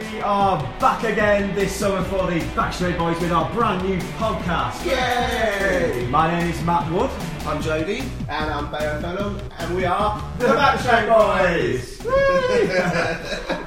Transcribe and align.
We 0.00 0.20
are 0.22 0.58
back 0.80 1.04
again 1.04 1.54
this 1.54 1.72
summer 1.74 2.02
for 2.04 2.26
the 2.26 2.40
Backstraight 2.56 2.96
Boys 2.96 3.20
with 3.20 3.32
our 3.32 3.52
brand 3.52 3.86
new 3.86 3.98
podcast. 4.18 4.84
Yay! 4.86 6.06
My 6.08 6.30
name 6.38 6.50
is 6.50 6.62
Matt 6.62 6.90
Wood. 6.90 7.10
I'm 7.46 7.60
Jody, 7.60 8.00
and 8.28 8.50
I'm 8.50 8.70
Bayo 8.70 9.00
Fellow, 9.00 9.38
and 9.58 9.76
we 9.76 9.84
are 9.84 10.18
The 10.38 10.46
Backstraight 10.46 11.06
Boys! 11.06 12.00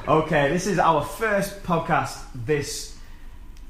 okay, 0.08 0.48
this 0.50 0.66
is 0.66 0.78
our 0.78 1.04
first 1.04 1.62
podcast 1.62 2.24
this 2.34 2.96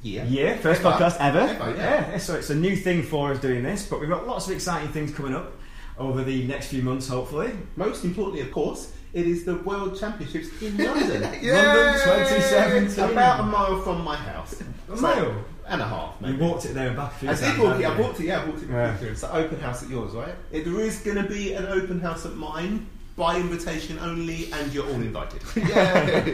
Yeah. 0.02 0.24
year, 0.24 0.56
first 0.56 0.80
Ever. 0.80 0.90
podcast 0.92 1.16
ever. 1.20 1.40
Ever, 1.40 1.76
yeah. 1.76 2.18
so 2.18 2.34
it's 2.34 2.50
a 2.50 2.54
new 2.54 2.76
thing 2.76 3.02
for 3.02 3.32
us 3.32 3.40
doing 3.40 3.62
this, 3.62 3.86
but 3.86 4.00
we've 4.00 4.08
got 4.08 4.26
lots 4.26 4.46
of 4.46 4.52
exciting 4.54 4.88
things 4.88 5.12
coming 5.12 5.34
up 5.34 5.52
over 5.98 6.24
the 6.24 6.46
next 6.46 6.68
few 6.68 6.82
months, 6.82 7.08
hopefully. 7.08 7.52
Most 7.76 8.04
importantly, 8.04 8.40
of 8.42 8.50
course, 8.52 8.92
it 9.14 9.26
is 9.26 9.44
the 9.44 9.56
World 9.56 9.98
Championships 9.98 10.48
in 10.60 10.76
London. 10.84 11.22
London 11.22 11.40
2017. 11.40 13.04
About 13.12 13.40
a 13.40 13.42
mile 13.44 13.80
from 13.82 14.02
my 14.04 14.16
house. 14.16 14.60
A 14.92 14.96
mile? 14.96 15.44
And 15.66 15.80
a 15.80 15.86
half, 15.86 16.16
You 16.20 16.36
walked 16.36 16.66
it 16.66 16.74
there 16.74 16.88
and 16.88 16.96
back 16.96 17.12
a 17.22 17.30
I 17.30 17.34
times. 17.34 17.40
did 17.40 17.58
walk 17.58 17.80
it, 17.80 17.86
I 17.86 17.96
you? 17.96 18.02
walked 18.02 18.20
it, 18.20 18.26
yeah, 18.26 18.42
I 18.42 18.44
walked 18.44 18.62
it. 18.64 18.68
Yeah. 18.68 18.96
through. 18.98 19.08
It's 19.08 19.22
an 19.22 19.30
open 19.32 19.60
house 19.60 19.82
at 19.82 19.88
yours, 19.88 20.12
right? 20.12 20.34
It- 20.52 20.64
There 20.66 20.80
is 20.80 20.98
going 20.98 21.16
to 21.16 21.22
be 21.22 21.54
an 21.54 21.64
open 21.66 22.00
house 22.00 22.26
at 22.26 22.34
mine, 22.34 22.86
by 23.16 23.36
invitation 23.36 23.98
only, 24.00 24.52
and 24.52 24.72
you're 24.74 24.84
all 24.86 25.00
invited. 25.00 25.40
yeah. 25.56 26.24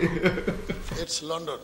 It's 1.03 1.23
London. 1.23 1.61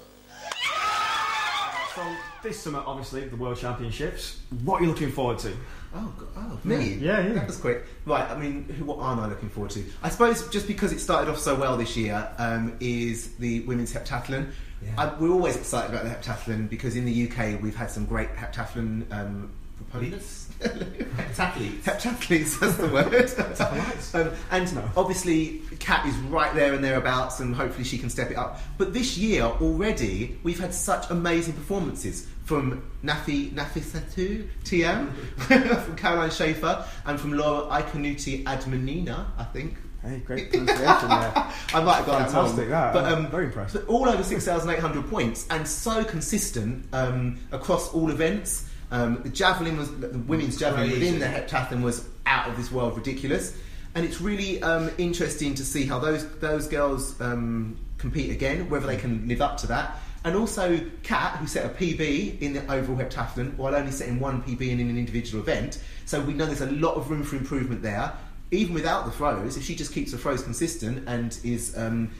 So 1.97 2.03
this 2.43 2.61
summer, 2.61 2.83
obviously, 2.85 3.27
the 3.27 3.37
World 3.37 3.57
Championships. 3.57 4.43
What 4.65 4.81
are 4.81 4.85
you 4.85 4.91
looking 4.91 5.11
forward 5.11 5.39
to? 5.39 5.57
Oh, 5.95 6.13
God. 6.19 6.29
oh, 6.37 6.61
me? 6.63 6.93
Yeah, 7.01 7.27
yeah. 7.27 7.33
That 7.33 7.47
was 7.47 7.57
quick. 7.57 7.87
Right, 8.05 8.31
I 8.31 8.37
mean, 8.37 8.65
who, 8.65 8.85
what 8.85 8.99
aren't 8.99 9.23
I 9.23 9.27
looking 9.29 9.49
forward 9.49 9.71
to? 9.71 9.85
I 10.03 10.11
suppose 10.11 10.47
just 10.49 10.67
because 10.67 10.93
it 10.93 10.99
started 10.99 11.31
off 11.31 11.39
so 11.39 11.55
well 11.55 11.79
this 11.79 11.97
year 11.97 12.31
um, 12.37 12.77
is 12.81 13.35
the 13.37 13.61
women's 13.61 13.95
heptathlon. 13.95 14.53
Yeah. 14.85 14.91
I, 14.99 15.15
we're 15.19 15.31
always 15.31 15.57
excited 15.57 15.91
about 15.91 16.05
the 16.05 16.11
heptathlon 16.11 16.69
because 16.69 16.97
in 16.97 17.07
the 17.07 17.31
UK 17.31 17.63
we've 17.63 17.75
had 17.75 17.91
some 17.91 18.05
great 18.05 18.29
heptathlon 18.37 19.11
um, 19.11 19.51
proponents. 19.77 20.46
Heptathletes. 20.61 21.83
Heptathletes, 21.83 22.59
that's 22.61 22.77
the 22.77 22.89
word. 22.89 24.25
um, 24.29 24.33
and 24.51 24.75
No. 24.75 24.91
obviously, 24.97 25.63
Kat 25.79 26.07
is 26.07 26.15
right 26.17 26.55
there 26.55 26.73
and 26.75 26.83
thereabouts, 26.83 27.41
and 27.41 27.55
hopefully 27.55 27.85
she 27.85 27.99
can 27.99 28.11
step 28.11 28.31
it 28.31 28.37
up. 28.37 28.61
But 28.79 28.93
this 28.93 29.17
year 29.19 29.43
already, 29.43 30.39
we've 30.43 30.59
had 30.61 30.73
such 30.75 31.11
amazing 31.11 31.55
performances 31.55 32.27
from 32.45 32.83
Nafi 33.05 33.53
Nafissatou 33.53 34.47
Thiam, 34.65 35.13
from 35.85 35.97
Carolin 35.97 36.31
Schäfer, 36.31 36.87
and 37.05 37.19
from 37.21 37.33
Laura 37.33 37.67
Ikanuti 37.83 38.45
Admanina, 38.45 39.27
I 39.37 39.45
think. 39.45 39.77
Hey, 40.03 40.19
great 40.25 40.51
pronunciation 40.53 41.09
there. 41.09 41.33
I 41.75 41.83
might 41.83 41.97
have 41.97 42.07
got. 42.07 42.31
Fantastic, 42.31 42.69
that. 42.69 42.93
But, 42.93 43.05
I'm 43.07 43.25
um, 43.27 43.31
very 43.31 43.47
impressed. 43.47 43.75
but 43.75 43.87
all 43.89 44.09
over 44.09 44.23
6,800 44.23 45.11
points 45.11 45.47
and 45.51 45.67
so 45.67 46.05
consistent 46.05 46.87
um, 46.93 47.39
across 47.51 47.93
all 47.93 48.11
events. 48.11 48.69
Um, 48.91 49.23
the 49.23 49.29
javelin 49.29 49.77
was 49.77 49.91
the 49.97 50.19
women's 50.19 50.59
javelin 50.59 50.89
Crazy. 50.89 51.05
within 51.05 51.19
the 51.19 51.27
heptathlon 51.27 51.83
was 51.83 52.09
out 52.25 52.49
of 52.49 52.57
this 52.57 52.71
world 52.71 52.97
ridiculous, 52.97 53.57
and 53.95 54.05
it's 54.05 54.21
really 54.21 54.63
um, 54.63 54.91
interesting 54.99 55.55
to 55.55 55.65
see 55.65 55.85
how 55.85 55.99
those 55.99 56.29
those 56.39 56.69
girls 56.69 57.21
um, 57.21 57.77
compete 57.99 58.31
again, 58.31 58.69
whether 58.71 58.87
they 58.87 58.97
can 58.97 59.27
live 59.27 59.41
up 59.41 59.57
to 59.59 59.67
that. 59.69 59.97
And 60.25 60.35
also, 60.35 60.81
Kat, 61.05 61.37
who 61.37 61.47
set 61.47 61.65
a 61.65 61.69
PB 61.69 62.41
in 62.41 62.53
the 62.53 62.73
overall 62.73 62.99
heptathlon 62.99 63.57
while 63.57 63.77
only 63.77 63.93
setting 63.93 64.19
one 64.19 64.43
PB 64.43 64.61
in 64.61 64.81
an 64.81 64.99
individual 64.99 65.41
event. 65.41 65.81
So 66.05 66.21
we 66.21 66.35
know 66.35 66.47
there's 66.47 66.63
a 66.63 66.71
lot 66.73 66.95
of 66.97 67.11
room 67.11 67.23
for 67.23 67.37
improvement 67.37 67.81
there. 67.83 68.13
Even 68.51 68.75
without 68.75 69.05
the 69.07 69.13
throws, 69.13 69.57
if 69.57 69.63
she 69.63 69.77
just 69.77 69.93
keeps 69.93 70.11
the 70.11 70.19
throws 70.19 70.43
consistent 70.43 71.09
and 71.09 71.39
is 71.45 71.77
um, 71.79 72.11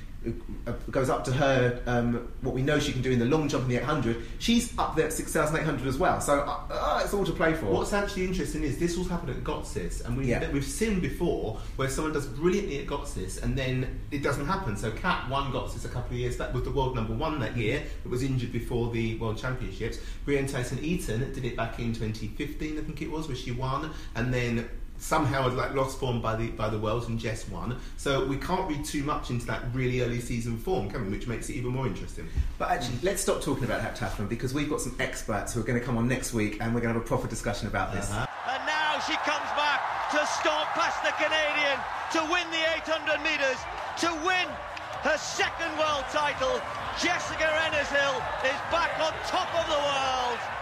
goes 0.91 1.09
up 1.11 1.25
to 1.25 1.33
her 1.33 1.81
um, 1.87 2.29
what 2.43 2.55
we 2.55 2.63
know 2.63 2.79
she 2.79 2.93
can 2.93 3.03
do 3.03 3.11
in 3.11 3.19
the 3.19 3.25
long 3.25 3.49
jump 3.49 3.65
in 3.65 3.71
the 3.71 3.77
800, 3.77 4.23
she's 4.39 4.77
up 4.79 4.97
there 4.97 5.07
at 5.07 5.13
6,800 5.13 5.87
as 5.87 5.99
well. 5.99 6.21
So 6.21 6.41
uh, 6.41 6.61
uh, 6.71 7.01
it's 7.05 7.15
all 7.15 7.25
to 7.25 7.33
play 7.33 7.55
for. 7.55 7.67
What's 7.67 7.93
actually 7.93 8.25
interesting 8.25 8.63
is 8.63 8.79
this 8.79 8.97
all 8.99 9.05
happened 9.05 9.31
at 9.31 9.45
Götzis, 9.45 10.05
and 10.05 10.17
we, 10.17 10.27
Yeah. 10.27 10.51
we've 10.51 10.65
seen 10.65 11.01
before 11.01 11.59
where 11.77 11.89
someone 11.89 12.13
does 12.13 12.27
brilliantly 12.27 12.81
at 12.81 12.87
Götzis 12.87 13.43
and 13.43 13.57
then 13.57 14.01
it 14.11 14.23
doesn't 14.23 14.47
happen. 14.47 14.77
So 14.77 14.91
Kat 14.93 15.29
won 15.31 15.53
Götzis 15.53 15.85
a 15.85 15.89
couple 15.89 16.13
of 16.15 16.19
years 16.21 16.37
back, 16.37 16.53
was 16.55 16.63
the 16.65 16.71
world 16.71 16.95
number 16.95 17.15
one 17.15 17.39
that 17.41 17.57
year. 17.57 17.83
It 18.05 18.09
was 18.09 18.23
injured 18.23 18.53
before 18.53 18.91
the 18.91 19.17
World 19.19 19.39
Championships. 19.39 19.99
Brianne 20.27 20.49
Theisen-Eaton 20.51 21.33
did 21.33 21.45
it 21.45 21.57
back 21.57 21.79
in 21.79 21.93
2015, 21.93 22.79
I 22.79 22.83
think 22.83 23.03
it 23.03 23.11
was, 23.11 23.29
where 23.29 23.37
she 23.37 23.53
won, 23.53 23.91
and 24.15 24.33
then 24.33 24.69
somehow 24.99 25.43
had 25.43 25.55
like 25.55 25.75
lost 25.75 25.99
form 25.99 26.21
by 26.21 26.37
the 26.37 26.49
by 26.53 26.69
the 26.69 26.79
world 26.79 27.09
and 27.09 27.19
Jess 27.19 27.49
won. 27.49 27.79
So 27.97 28.25
we 28.25 28.37
can't 28.37 28.69
read 28.69 28.85
too 28.85 29.03
much 29.03 29.31
into 29.31 29.47
that 29.47 29.63
really 29.73 30.01
early 30.01 30.21
season 30.21 30.57
form, 30.57 30.91
can 30.91 31.05
we? 31.05 31.11
Which 31.11 31.27
makes 31.27 31.49
it 31.49 31.55
even 31.55 31.73
more 31.73 31.87
interesting. 31.87 32.29
But 32.59 32.71
actually, 32.71 32.99
let's 33.03 33.23
stop 33.23 33.43
talking 33.43 33.65
about 33.65 33.81
heptathlon 33.81 34.29
because 34.29 34.55
we've 34.55 34.71
got 34.71 34.81
some 34.81 34.97
experts 34.99 35.55
who 35.55 35.61
are 35.61 35.65
going 35.65 35.79
to 35.79 35.85
come 35.85 35.97
on 35.97 36.09
next 36.09 36.33
week 36.33 36.59
and 36.61 36.75
we're 36.75 36.81
going 36.81 36.95
to 36.95 36.99
have 36.99 37.07
a 37.07 37.09
proper 37.09 37.29
discussion 37.29 37.69
about 37.69 37.93
this. 37.93 38.11
Uh-huh. 38.11 38.27
And 38.49 38.67
now 38.67 38.99
she 39.01 39.15
comes 39.25 39.51
back 39.57 39.81
to 40.13 40.25
stomp 40.27 40.69
past 40.75 41.03
the 41.03 41.13
Canadian 41.19 41.79
to 42.13 42.21
win 42.33 42.47
the 42.51 42.63
800 42.81 43.21
metres, 43.23 43.59
to 44.01 44.09
win 44.25 44.47
her 45.03 45.19
second 45.19 45.71
world 45.79 46.05
title. 46.11 46.61
Jessica 46.99 47.47
Ennis-Hill 47.67 48.17
is 48.47 48.59
back 48.73 48.99
on 48.99 49.13
top 49.29 49.53
of 49.55 49.67
the 49.69 49.77
world. 49.77 50.56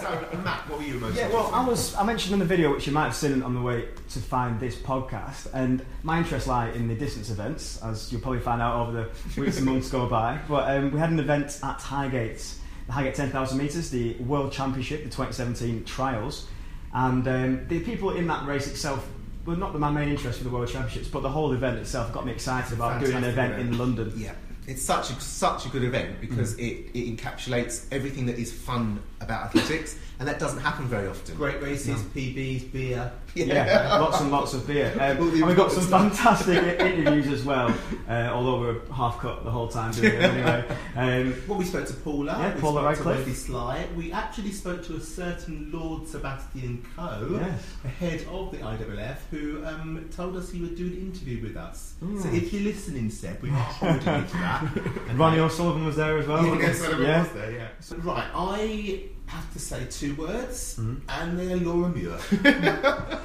So 0.00 0.38
Matt, 0.44 0.68
what 0.68 0.78
were 0.78 0.84
you 0.84 0.94
most 0.94 1.16
Yeah, 1.16 1.28
well. 1.28 1.50
I 1.52 1.66
was. 1.66 1.94
I 1.94 2.04
mentioned 2.04 2.32
in 2.32 2.38
the 2.38 2.44
video, 2.44 2.72
which 2.72 2.86
you 2.86 2.92
might 2.92 3.04
have 3.04 3.14
seen 3.14 3.42
on 3.42 3.54
the 3.54 3.60
way 3.60 3.88
to 4.10 4.18
find 4.18 4.58
this 4.58 4.76
podcast, 4.76 5.48
and 5.52 5.84
my 6.02 6.18
interests 6.18 6.48
lie 6.48 6.70
in 6.70 6.88
the 6.88 6.94
distance 6.94 7.30
events, 7.30 7.82
as 7.82 8.10
you'll 8.10 8.20
probably 8.20 8.40
find 8.40 8.62
out 8.62 8.88
over 8.88 8.92
the 9.34 9.40
weeks 9.40 9.56
and 9.58 9.66
months 9.66 9.90
go 9.90 10.06
by. 10.06 10.38
But 10.48 10.76
um, 10.76 10.92
we 10.92 10.98
had 10.98 11.10
an 11.10 11.18
event 11.18 11.58
at 11.62 11.80
Highgate, 11.80 12.54
the 12.86 12.92
Highgate 12.92 13.14
10,000 13.14 13.58
metres, 13.58 13.90
the 13.90 14.14
World 14.14 14.52
Championship, 14.52 15.04
the 15.04 15.10
2017 15.10 15.84
trials, 15.84 16.48
and 16.94 17.26
um, 17.28 17.68
the 17.68 17.80
people 17.80 18.10
in 18.10 18.26
that 18.28 18.46
race 18.46 18.66
itself 18.66 19.08
were 19.44 19.56
not 19.56 19.78
my 19.78 19.90
main 19.90 20.08
interest 20.08 20.38
for 20.38 20.44
the 20.44 20.50
World 20.50 20.68
Championships, 20.68 21.08
but 21.08 21.22
the 21.22 21.28
whole 21.28 21.52
event 21.52 21.78
itself 21.78 22.12
got 22.12 22.24
me 22.24 22.32
excited 22.32 22.72
about 22.72 23.00
doing 23.00 23.16
an 23.16 23.24
event 23.24 23.54
event. 23.54 23.70
in 23.72 23.78
London. 23.78 24.12
Yeah, 24.16 24.34
it's 24.66 24.82
such 24.82 25.10
a, 25.10 25.20
such 25.20 25.66
a 25.66 25.68
good 25.68 25.82
event 25.84 26.20
because 26.20 26.54
it, 26.58 26.90
it 26.94 27.16
encapsulates 27.16 27.86
everything 27.90 28.26
that 28.26 28.38
is 28.38 28.52
fun 28.52 29.02
about 29.20 29.44
athletics, 29.46 29.96
and 30.18 30.28
that 30.28 30.38
doesn't 30.40 30.58
happen 30.60 30.86
very 30.88 31.06
often. 31.08 31.34
Great 31.36 31.62
races, 31.62 32.00
PBs, 32.14 32.72
beer. 32.72 33.10
Yeah, 33.34 33.96
lots 33.98 34.20
and 34.20 34.30
lots 34.30 34.52
of 34.52 34.66
beer. 34.66 34.92
Um, 34.94 35.32
and 35.32 35.46
we've 35.46 35.56
got 35.56 35.72
some 35.72 35.84
fantastic 35.84 36.56
interviews 36.80 37.28
as 37.28 37.44
well, 37.44 37.74
uh, 38.08 38.30
although 38.32 38.60
we're 38.60 38.92
half 38.92 39.18
cut 39.20 39.42
the 39.44 39.50
whole 39.50 39.68
time 39.68 39.92
doing 39.92 40.12
it 40.14 40.22
anyway. 40.22 40.64
Um, 40.96 41.34
Well, 41.48 41.56
we 41.58 41.64
spoke 41.64 41.86
to 41.86 41.94
Paula. 41.94 42.36
Yeah, 42.38 42.54
we 42.54 42.60
Paula 42.60 42.80
spoke 42.94 43.06
Radcliffe. 43.06 43.16
to 43.16 43.22
Wendy 43.22 43.34
Sly. 43.34 43.86
We 43.96 44.12
actually 44.12 44.52
spoke 44.52 44.84
to 44.86 44.96
a 44.96 45.00
certain 45.00 45.70
Lord 45.72 46.06
Sebastian 46.08 46.84
Coe, 46.96 47.38
Yes. 47.40 47.62
the 47.82 47.88
head 47.88 48.26
of 48.30 48.50
the 48.50 48.58
IAAF, 48.58 49.16
who 49.30 49.64
um, 49.64 50.04
told 50.14 50.36
us 50.36 50.50
he 50.50 50.60
would 50.60 50.76
do 50.76 50.86
an 50.88 50.96
interview 50.98 51.42
with 51.42 51.56
us. 51.56 51.94
So 52.00 52.06
Mm. 52.06 52.34
if 52.34 52.52
you're 52.52 52.64
listening, 52.64 53.08
Seb, 53.10 53.40
we 53.40 53.50
are 53.50 53.54
holding 53.54 53.98
you 54.00 54.26
to 54.28 54.32
that. 54.38 54.51
And 55.08 55.18
Ronnie 55.18 55.38
O'Sullivan 55.40 55.84
was 55.86 55.96
there 55.96 56.18
as 56.18 56.26
well. 56.26 56.44
Yeah, 56.44 56.58
yes, 56.58 56.78
Sullivan 56.78 57.06
Yeah. 57.06 57.22
was 57.22 57.32
there, 57.32 57.52
yeah. 57.52 57.68
So, 57.80 57.96
right, 57.98 58.28
I 58.34 59.04
have 59.26 59.50
to 59.52 59.58
say 59.58 59.86
two 59.90 60.14
words, 60.14 60.76
Mm-hmm. 60.78 61.08
and 61.08 61.38
they're 61.38 61.56
Laura 61.56 61.88
Muir. 61.90 62.12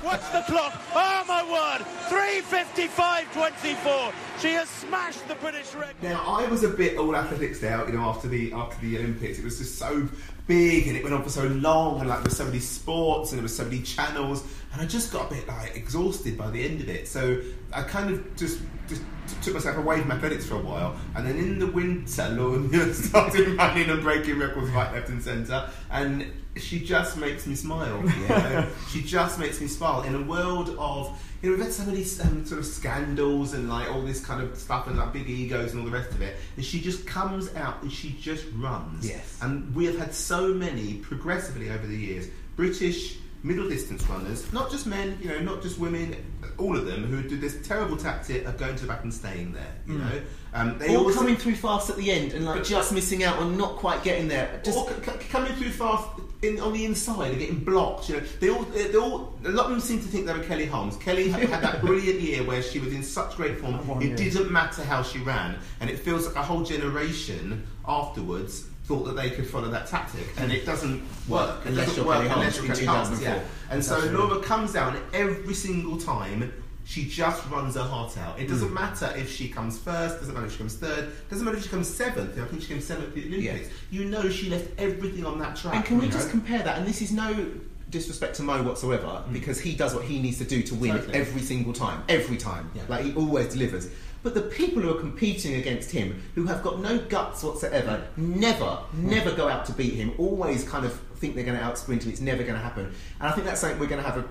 What's 0.07 0.29
the 0.29 0.41
clock? 0.47 0.73
Oh 0.95 1.23
my 1.27 1.43
word! 1.43 1.85
355.24. 2.09 4.13
She 4.39 4.51
has 4.53 4.69
smashed 4.69 5.27
the 5.27 5.35
British 5.35 5.73
record. 5.75 5.95
Now 6.01 6.23
I 6.25 6.47
was 6.47 6.63
a 6.63 6.69
bit 6.69 6.97
all 6.97 7.15
athletics 7.15 7.61
now, 7.61 7.85
you 7.85 7.93
know, 7.93 8.01
after 8.01 8.27
the 8.27 8.53
after 8.53 8.79
the 8.85 8.97
Olympics. 8.99 9.39
It 9.39 9.43
was 9.43 9.57
just 9.57 9.77
so 9.77 10.07
big 10.47 10.87
and 10.87 10.95
it 10.95 11.03
went 11.03 11.13
on 11.13 11.23
for 11.23 11.29
so 11.29 11.45
long 11.47 11.99
and 11.99 12.07
like 12.07 12.19
there 12.19 12.29
were 12.29 12.35
so 12.35 12.45
many 12.45 12.59
sports 12.59 13.31
and 13.31 13.39
there 13.39 13.43
were 13.43 13.49
so 13.49 13.65
many 13.65 13.81
channels 13.81 14.45
and 14.71 14.81
I 14.81 14.85
just 14.85 15.11
got 15.11 15.29
a 15.29 15.33
bit 15.35 15.45
like 15.47 15.75
exhausted 15.75 16.37
by 16.37 16.49
the 16.51 16.63
end 16.63 16.79
of 16.81 16.87
it. 16.89 17.07
So 17.07 17.41
I 17.73 17.81
kind 17.83 18.13
of 18.13 18.35
just 18.37 18.59
just 18.87 19.01
took 19.41 19.53
myself 19.53 19.77
away 19.77 20.01
from 20.01 20.11
athletics 20.11 20.45
for 20.45 20.55
a 20.55 20.61
while 20.61 20.95
and 21.15 21.27
then 21.27 21.37
in 21.37 21.59
the 21.59 21.67
winter 21.67 22.29
Muir 22.29 22.93
started 22.93 23.47
running 23.49 23.89
and 23.89 24.01
breaking 24.01 24.39
records 24.39 24.69
right, 24.71 24.91
left 24.93 25.09
and 25.09 25.21
centre 25.21 25.69
and 25.91 26.31
she 26.59 26.79
just 26.79 27.17
makes 27.17 27.45
me 27.45 27.55
smile. 27.55 28.01
You 28.03 28.27
know? 28.27 28.67
she 28.89 29.01
just 29.01 29.39
makes 29.39 29.61
me 29.61 29.67
smile 29.67 30.01
in 30.03 30.15
a 30.15 30.21
world 30.21 30.75
of 30.79 31.19
you 31.41 31.51
know, 31.51 31.55
we've 31.55 31.65
had 31.65 31.73
so 31.73 31.83
many 31.83 32.01
um, 32.23 32.45
sort 32.45 32.59
of 32.59 32.65
scandals 32.65 33.53
and 33.53 33.69
like 33.69 33.91
all 33.91 34.01
this 34.01 34.25
kind 34.25 34.41
of 34.41 34.57
stuff 34.57 34.87
and 34.87 34.97
like 34.97 35.13
big 35.13 35.29
egos 35.29 35.71
and 35.71 35.81
all 35.81 35.85
the 35.85 35.91
rest 35.91 36.09
of 36.11 36.21
it. 36.21 36.35
And 36.55 36.65
she 36.65 36.81
just 36.81 37.05
comes 37.05 37.53
out 37.55 37.83
and 37.83 37.91
she 37.91 38.17
just 38.19 38.45
runs. 38.55 39.07
Yes. 39.07 39.37
And 39.41 39.73
we 39.75 39.85
have 39.85 39.99
had 39.99 40.15
so 40.15 40.47
many 40.47 40.95
progressively 40.95 41.69
over 41.69 41.85
the 41.85 41.95
years 41.95 42.27
British 42.55 43.19
middle 43.47 43.67
distance 43.69 44.03
runners, 44.09 44.51
not 44.51 44.69
just 44.69 44.85
men, 44.85 45.17
you 45.21 45.29
know, 45.29 45.39
not 45.39 45.61
just 45.61 45.79
women, 45.79 46.15
all 46.57 46.75
of 46.75 46.85
them 46.85 47.03
who 47.05 47.27
do 47.27 47.37
this 47.37 47.65
terrible 47.65 47.95
tactic 47.95 48.45
of 48.45 48.57
going 48.57 48.75
to 48.75 48.81
the 48.81 48.87
back 48.87 49.03
and 49.03 49.13
staying 49.13 49.53
there. 49.53 49.73
You 49.87 49.99
know, 49.99 50.21
um, 50.53 50.77
they 50.77 50.95
All 50.95 51.11
coming 51.13 51.37
through 51.37 51.55
fast 51.55 51.89
at 51.89 51.95
the 51.95 52.11
end 52.11 52.33
and 52.33 52.45
like 52.45 52.63
just 52.63 52.91
missing 52.93 53.23
out 53.23 53.37
on 53.37 53.57
not 53.57 53.77
quite 53.77 54.03
getting 54.03 54.27
there. 54.27 54.59
Just 54.63 54.77
or 54.77 54.89
c- 54.89 55.11
c- 55.11 55.27
coming 55.29 55.53
through 55.53 55.69
fast 55.69 56.07
in, 56.41 56.59
on 56.59 56.73
the 56.73 56.85
inside 56.85 57.33
are 57.33 57.39
getting 57.39 57.63
blocked. 57.63 58.09
You 58.09 58.17
know, 58.17 58.23
they 58.39 58.49
all, 58.49 58.63
they 58.63 58.95
all, 58.95 59.33
a 59.45 59.49
lot 59.49 59.65
of 59.65 59.71
them 59.71 59.79
seem 59.79 59.99
to 60.01 60.07
think 60.07 60.25
they 60.25 60.33
were 60.33 60.43
Kelly 60.43 60.65
Holmes. 60.65 60.97
Kelly 60.97 61.29
had, 61.29 61.47
had 61.49 61.63
that 61.63 61.81
brilliant 61.81 62.19
year 62.19 62.43
where 62.43 62.61
she 62.61 62.79
was 62.79 62.93
in 62.93 63.01
such 63.03 63.35
great 63.37 63.59
form. 63.59 63.87
one 63.87 64.01
It 64.01 64.17
didn't 64.17 64.51
matter 64.51 64.83
how 64.83 65.03
she 65.03 65.19
ran, 65.19 65.57
and 65.79 65.89
it 65.89 65.97
feels 65.99 66.27
like 66.27 66.35
a 66.35 66.43
whole 66.43 66.63
generation 66.63 67.65
afterwards 67.87 68.65
thought 68.87 69.03
that 69.03 69.17
they 69.17 69.29
could 69.29 69.45
follow 69.45 69.69
that 69.69 69.85
tactic, 69.87 70.25
and 70.37 70.49
it 70.49 70.65
doesn't 70.65 71.03
work. 71.27 71.59
It 71.65 71.69
Unless 71.69 71.87
doesn't 71.87 72.03
you're 72.03 72.07
work 72.07 72.27
Kelly 72.27 72.31
unless 72.31 72.55
you're 72.57 72.67
Kelly 72.67 72.85
Holmes. 72.85 73.09
2004. 73.19 73.35
Yeah. 73.35 73.73
And 73.73 73.83
so 73.83 73.99
Laura 74.17 74.41
comes 74.41 74.73
down 74.73 74.97
every 75.13 75.53
single 75.53 75.97
time. 75.97 76.53
She 76.85 77.03
just 77.03 77.45
runs 77.49 77.75
her 77.75 77.83
heart 77.83 78.17
out. 78.17 78.39
It 78.39 78.47
doesn't 78.47 78.69
hmm. 78.69 78.73
matter 78.73 79.13
if 79.17 79.29
she 79.29 79.49
comes 79.49 79.77
first. 79.77 80.19
Doesn't 80.19 80.33
matter 80.33 80.45
if 80.45 80.53
she 80.53 80.59
comes 80.59 80.77
third. 80.77 81.11
Doesn't 81.29 81.43
matter 81.43 81.57
if 81.57 81.63
she 81.63 81.69
comes 81.69 81.93
seventh. 81.93 82.39
I 82.39 82.45
think 82.45 82.61
she 82.61 82.69
came 82.69 82.79
seventh 82.79 83.09
at 83.09 83.13
the 83.15 83.27
Olympics. 83.27 83.69
You 83.91 84.05
know 84.05 84.29
she 84.29 84.49
left 84.49 84.69
everything 84.77 85.25
on 85.25 85.37
that 85.39 85.57
track. 85.57 85.75
And 85.75 85.83
can 85.83 85.97
we 85.97 86.05
you 86.05 86.11
just 86.11 86.29
compare 86.29 86.63
that? 86.63 86.77
And 86.77 86.87
this 86.87 87.01
is 87.01 87.11
no 87.11 87.51
disrespect 87.89 88.35
to 88.35 88.43
Mo 88.43 88.63
whatsoever, 88.63 89.07
hmm. 89.07 89.33
because 89.33 89.59
he 89.59 89.75
does 89.75 89.93
what 89.93 90.05
he 90.05 90.21
needs 90.21 90.37
to 90.37 90.45
do 90.45 90.63
to 90.63 90.75
win 90.75 90.91
Totally. 90.91 91.13
every 91.13 91.41
single 91.41 91.73
time. 91.73 92.03
Every 92.07 92.37
time. 92.37 92.71
Yeah. 92.73 92.83
Like 92.87 93.03
he 93.03 93.13
always 93.15 93.51
delivers. 93.51 93.89
But 94.23 94.33
the 94.33 94.41
people 94.41 94.81
who 94.81 94.89
are 94.95 94.99
competing 94.99 95.55
against 95.55 95.91
him, 95.91 96.21
who 96.35 96.45
have 96.45 96.63
got 96.63 96.79
no 96.79 96.97
guts 96.97 97.43
whatsoever, 97.43 98.05
never, 98.17 98.79
never 98.93 99.31
go 99.31 99.47
out 99.47 99.65
to 99.65 99.71
beat 99.73 99.93
him. 99.93 100.13
Always 100.17 100.67
kind 100.67 100.85
of 100.85 100.93
think 101.17 101.35
they're 101.35 101.45
going 101.45 101.57
to 101.57 101.63
outsprint 101.63 102.03
him. 102.03 102.11
It's 102.11 102.21
never 102.21 102.43
going 102.43 102.55
to 102.55 102.59
happen. 102.61 102.85
And 103.19 103.29
I 103.29 103.31
think 103.31 103.45
that's 103.47 103.61
something 103.61 103.79
we're 103.79 103.87
going 103.87 104.03
to 104.03 104.09
have 104.09 104.17
a 104.17 104.25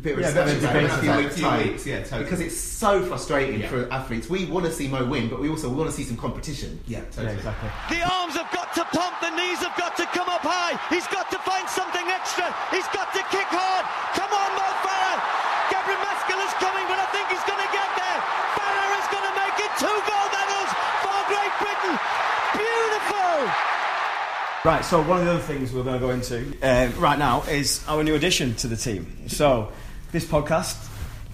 bit 0.00 0.12
of 0.16 0.18
a 0.20 0.22
Yeah, 0.22 0.32
bit 0.32 0.42
of 0.42 0.48
a 0.48 0.54
discussion 0.54 0.82
debate 0.82 0.84
about 0.86 1.02
about 1.04 1.20
in 1.20 1.26
a 1.26 1.30
few 1.30 1.44
Few 1.44 1.52
weeks. 1.58 1.68
weeks, 1.68 1.86
yeah, 1.86 2.00
totally. 2.02 2.24
Because 2.24 2.40
it's 2.40 2.56
so 2.56 3.02
frustrating 3.04 3.60
Yeah. 3.60 3.68
for 3.68 3.92
athletes. 3.92 4.30
We 4.30 4.46
want 4.46 4.64
to 4.66 4.72
see 4.72 4.88
Mo 4.88 5.04
win, 5.04 5.28
but 5.28 5.38
we 5.40 5.48
also 5.50 5.68
want 5.68 5.90
to 5.90 5.94
see 5.94 6.04
some 6.04 6.16
competition. 6.16 6.80
Yeah, 6.86 6.98
Yeah, 6.98 7.04
totally. 7.12 7.34
exactly. 7.36 7.68
The 7.92 8.02
arms 8.08 8.34
have 8.40 8.50
got 8.52 8.72
to 8.74 8.84
pump, 8.96 9.20
the 9.20 9.30
knees 9.36 9.58
have 9.58 9.76
got 9.76 9.96
to 9.98 10.06
come 10.16 10.28
up 10.30 10.40
high. 10.40 10.78
He's 10.88 11.06
got 11.08 11.30
to 11.30 11.38
find 11.44 11.68
something 11.68 12.06
extra. 12.08 12.48
He's 12.72 12.88
got 12.96 13.12
to 13.12 13.20
kick 13.28 13.46
hard. 13.52 13.84
Come 14.16 14.32
on, 14.32 14.50
Mo 14.56 14.68
Farah. 14.80 15.18
Gebremeskel 15.68 16.40
is 16.40 16.54
coming, 16.56 16.86
but 16.88 16.96
I 16.96 17.06
think 17.12 17.28
he's 17.28 17.44
going 17.44 17.60
to 17.60 17.70
get 17.76 17.88
there. 18.00 18.18
Farah 18.56 18.90
is 18.96 19.08
going 19.12 19.26
to 19.28 19.34
make 19.36 19.56
it. 19.60 19.70
Two 19.76 19.98
gold 20.08 20.30
medals 20.32 20.70
for 21.04 21.18
Great 21.28 21.52
Britain. 21.60 21.94
Beautiful. 22.56 23.36
Right, 24.64 24.84
so 24.84 25.02
one 25.02 25.18
of 25.18 25.24
the 25.24 25.32
other 25.32 25.40
things 25.40 25.72
we're 25.72 25.82
going 25.82 25.98
to 25.98 26.06
go 26.06 26.10
into 26.10 26.38
um, 26.62 26.96
right 27.00 27.18
now 27.18 27.42
is 27.42 27.84
our 27.88 28.04
new 28.04 28.14
addition 28.14 28.54
to 28.56 28.68
the 28.68 28.76
team. 28.76 29.28
So, 29.28 29.72
this 30.12 30.24
podcast, 30.24 30.76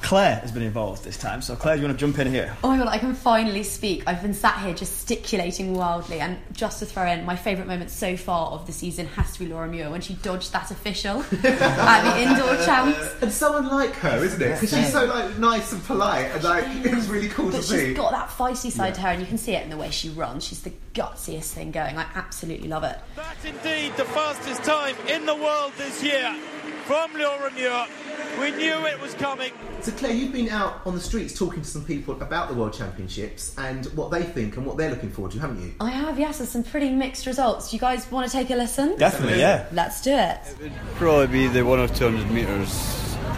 Claire 0.00 0.36
has 0.36 0.52
been 0.52 0.62
involved 0.62 1.02
this 1.04 1.16
time. 1.18 1.42
So, 1.42 1.54
Claire, 1.56 1.74
do 1.76 1.82
you 1.82 1.88
want 1.88 1.98
to 1.98 2.06
jump 2.06 2.18
in 2.18 2.28
here? 2.32 2.56
Oh 2.62 2.68
my 2.68 2.78
god, 2.78 2.88
I 2.88 2.98
can 2.98 3.14
finally 3.14 3.62
speak. 3.62 4.04
I've 4.06 4.22
been 4.22 4.32
sat 4.32 4.58
here 4.64 4.72
gesticulating 4.72 5.74
wildly, 5.74 6.20
and 6.20 6.38
just 6.52 6.78
to 6.78 6.86
throw 6.86 7.04
in, 7.06 7.24
my 7.24 7.36
favourite 7.36 7.66
moment 7.68 7.90
so 7.90 8.16
far 8.16 8.50
of 8.52 8.66
the 8.66 8.72
season 8.72 9.06
has 9.08 9.32
to 9.34 9.40
be 9.40 9.46
Laura 9.46 9.66
Muir 9.68 9.90
when 9.90 10.00
she 10.00 10.14
dodged 10.14 10.52
that 10.52 10.70
official 10.70 11.20
at 11.42 12.02
the 12.14 12.22
indoor 12.22 12.56
champs. 12.64 12.98
And 13.22 13.32
someone 13.32 13.68
like 13.68 13.92
her, 13.96 14.24
isn't 14.24 14.40
it? 14.40 14.60
Because 14.60 14.70
she's 14.70 14.92
so 14.92 15.04
like 15.04 15.36
nice 15.38 15.72
and 15.72 15.82
polite, 15.84 16.26
and 16.32 16.44
like 16.44 16.64
it 16.86 16.94
was 16.94 17.08
really 17.08 17.28
cool 17.28 17.50
But 17.50 17.56
to 17.58 17.62
see. 17.64 17.86
she's 17.88 17.96
got 17.96 18.12
that 18.12 18.28
feisty 18.28 18.70
side 18.70 18.94
to 18.94 19.00
her, 19.00 19.08
and 19.08 19.20
you 19.20 19.26
can 19.26 19.36
see 19.38 19.52
it 19.52 19.64
in 19.64 19.70
the 19.70 19.76
way 19.76 19.90
she 19.90 20.10
runs. 20.10 20.44
She's 20.44 20.62
the 20.62 20.72
gutsiest 20.94 21.52
thing 21.52 21.70
going. 21.70 21.98
I 21.98 22.06
absolutely 22.14 22.68
love 22.68 22.84
it. 22.84 22.96
That's 23.16 23.44
indeed 23.44 23.94
the 23.96 24.04
fastest 24.06 24.62
time 24.64 24.94
in 25.08 25.26
the 25.26 25.34
world 25.34 25.72
this 25.76 26.02
year 26.02 26.34
from 26.86 27.12
Laura 27.14 27.50
Muir. 27.52 27.86
We 28.40 28.50
knew 28.52 28.86
it 28.86 29.00
was 29.00 29.14
coming. 29.14 29.52
So 29.80 29.92
Claire, 29.92 30.12
you've 30.12 30.32
been 30.32 30.48
out 30.48 30.80
on 30.86 30.94
the 30.94 31.00
streets 31.00 31.36
talking 31.36 31.62
to 31.62 31.68
some 31.68 31.84
people 31.84 32.20
about 32.22 32.48
the 32.48 32.54
World 32.54 32.72
Championships 32.72 33.54
and 33.58 33.86
what 33.96 34.10
they 34.10 34.22
think 34.22 34.56
and 34.56 34.64
what 34.64 34.76
they're 34.76 34.90
looking 34.90 35.10
forward 35.10 35.32
to, 35.32 35.40
haven't 35.40 35.60
you? 35.62 35.74
I 35.80 35.90
have, 35.90 36.18
yes, 36.18 36.38
there's 36.38 36.50
some 36.50 36.64
pretty 36.64 36.90
mixed 36.90 37.26
results. 37.26 37.70
Do 37.70 37.76
you 37.76 37.80
guys 37.80 38.10
want 38.10 38.30
to 38.30 38.32
take 38.36 38.50
a 38.50 38.56
listen? 38.56 38.96
Definitely, 38.96 39.40
yeah. 39.40 39.66
Let's 39.72 40.02
do 40.02 40.12
it. 40.12 40.38
Probably 40.96 41.26
be 41.26 41.46
the 41.48 41.64
one 41.64 41.78
or 41.78 41.88
two 41.88 42.10
hundred 42.10 42.30
metres, 42.30 42.70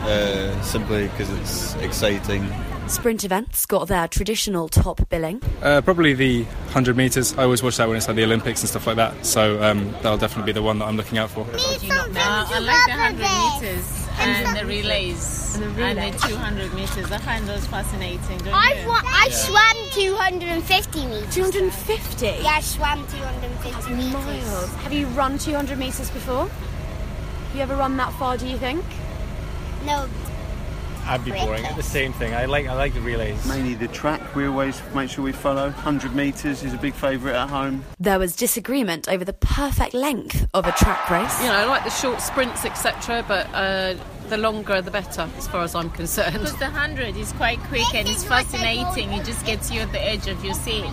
uh, 0.03 0.61
simply 0.62 1.09
because 1.09 1.31
it's 1.31 1.75
exciting. 1.76 2.50
Sprint 2.87 3.25
events 3.25 3.67
got 3.67 3.87
their 3.88 4.09
traditional 4.09 4.69
top 4.69 5.09
billing. 5.11 5.41
Uh, 5.62 5.81
probably 5.81 6.12
the 6.12 6.43
100 6.43 6.97
metres. 6.97 7.38
I 7.38 7.44
always 7.44 7.62
watch 7.62 7.76
that 7.76 7.87
when 7.87 7.97
it's 7.97 8.09
like 8.09 8.17
the 8.17 8.25
Olympics 8.25 8.62
and 8.62 8.69
stuff 8.69 8.85
like 8.87 8.97
that. 8.97 9.25
So 9.25 9.62
um, 9.62 9.93
that'll 10.03 10.19
definitely 10.19 10.53
be 10.53 10.55
the 10.55 10.62
one 10.62 10.81
that 10.81 10.87
I'm 10.87 10.97
looking 10.97 11.17
out 11.17 11.31
for. 11.31 11.43
Uh, 11.43 11.47
I 11.53 12.59
like 12.59 12.87
the 12.87 13.23
100 13.23 13.62
meters 13.62 14.10
and 14.20 14.56
the 14.56 14.67
relays 14.67 15.56
And 15.56 15.76
the 15.76 15.82
and 15.84 16.14
the 16.14 16.19
200 16.28 16.75
meters. 16.75 17.11
I 17.11 17.19
find 17.19 17.46
those 17.49 17.67
fascinating. 17.67 18.38
Don't 18.38 18.55
I've 18.55 18.82
you? 18.82 18.88
wa- 18.88 19.02
I 19.05 19.28
swam 19.31 19.76
250 19.93 21.06
meters. 21.06 21.34
250? 21.34 22.26
Yeah, 22.26 22.49
I 22.56 22.61
swam 22.61 23.06
250 23.06 23.94
meters. 23.94 24.12
Miles. 24.12 24.75
Have 24.76 24.93
you 24.93 25.06
run 25.08 25.38
200 25.38 25.78
metres 25.78 26.11
before? 26.11 26.49
Have 26.49 27.56
you 27.56 27.62
ever 27.62 27.76
run 27.76 27.96
that 27.96 28.12
far, 28.14 28.37
do 28.37 28.46
you 28.46 28.56
think? 28.58 28.84
No, 29.84 30.08
I'd 31.11 31.25
be 31.25 31.33
boring. 31.33 31.65
The 31.75 31.83
same 31.83 32.12
thing. 32.12 32.35
I 32.35 32.45
like 32.45 32.69
I 32.69 32.75
like 32.75 32.95
the 32.95 33.01
relays. 33.01 33.45
Mainly 33.45 33.75
the 33.75 33.89
track 33.89 34.37
we 34.37 34.47
always 34.47 34.81
make 34.95 35.11
sure 35.11 35.25
we 35.25 35.33
follow. 35.33 35.65
100 35.65 36.15
metres 36.15 36.62
is 36.62 36.73
a 36.73 36.77
big 36.79 36.95
favourite 36.95 37.35
at 37.35 37.49
home. 37.49 37.85
There 37.99 38.21
was 38.21 38.37
disagreement 38.37 39.09
over 39.09 39.25
the 39.25 39.33
perfect 39.33 39.93
length 39.93 40.47
of 40.55 40.69
a 40.69 40.73
track 40.73 41.11
race. 41.11 41.41
You 41.41 41.49
know, 41.49 41.55
I 41.55 41.65
like 41.65 41.83
the 41.83 41.91
short 41.91 42.21
sprints, 42.21 42.65
etc., 42.65 43.25
but 43.27 43.49
uh, 43.53 43.97
the 44.31 44.38
longer 44.38 44.81
the 44.81 44.91
better, 44.91 45.29
as 45.37 45.47
far 45.49 45.62
as 45.65 45.75
I'm 45.75 45.91
concerned. 45.91 46.32
Because 46.35 46.56
the 46.56 46.65
100 46.67 47.17
is 47.17 47.32
quite 47.32 47.59
quick 47.65 47.93
and 47.94 48.09
it's 48.09 48.25
fascinating. 48.25 49.12
It 49.12 49.25
just 49.27 49.44
gets 49.44 49.71
you 49.71 49.81
at 49.81 49.93
the 49.93 50.00
edge 50.03 50.27
of 50.29 50.43
your 50.44 50.55
seat. 50.55 50.85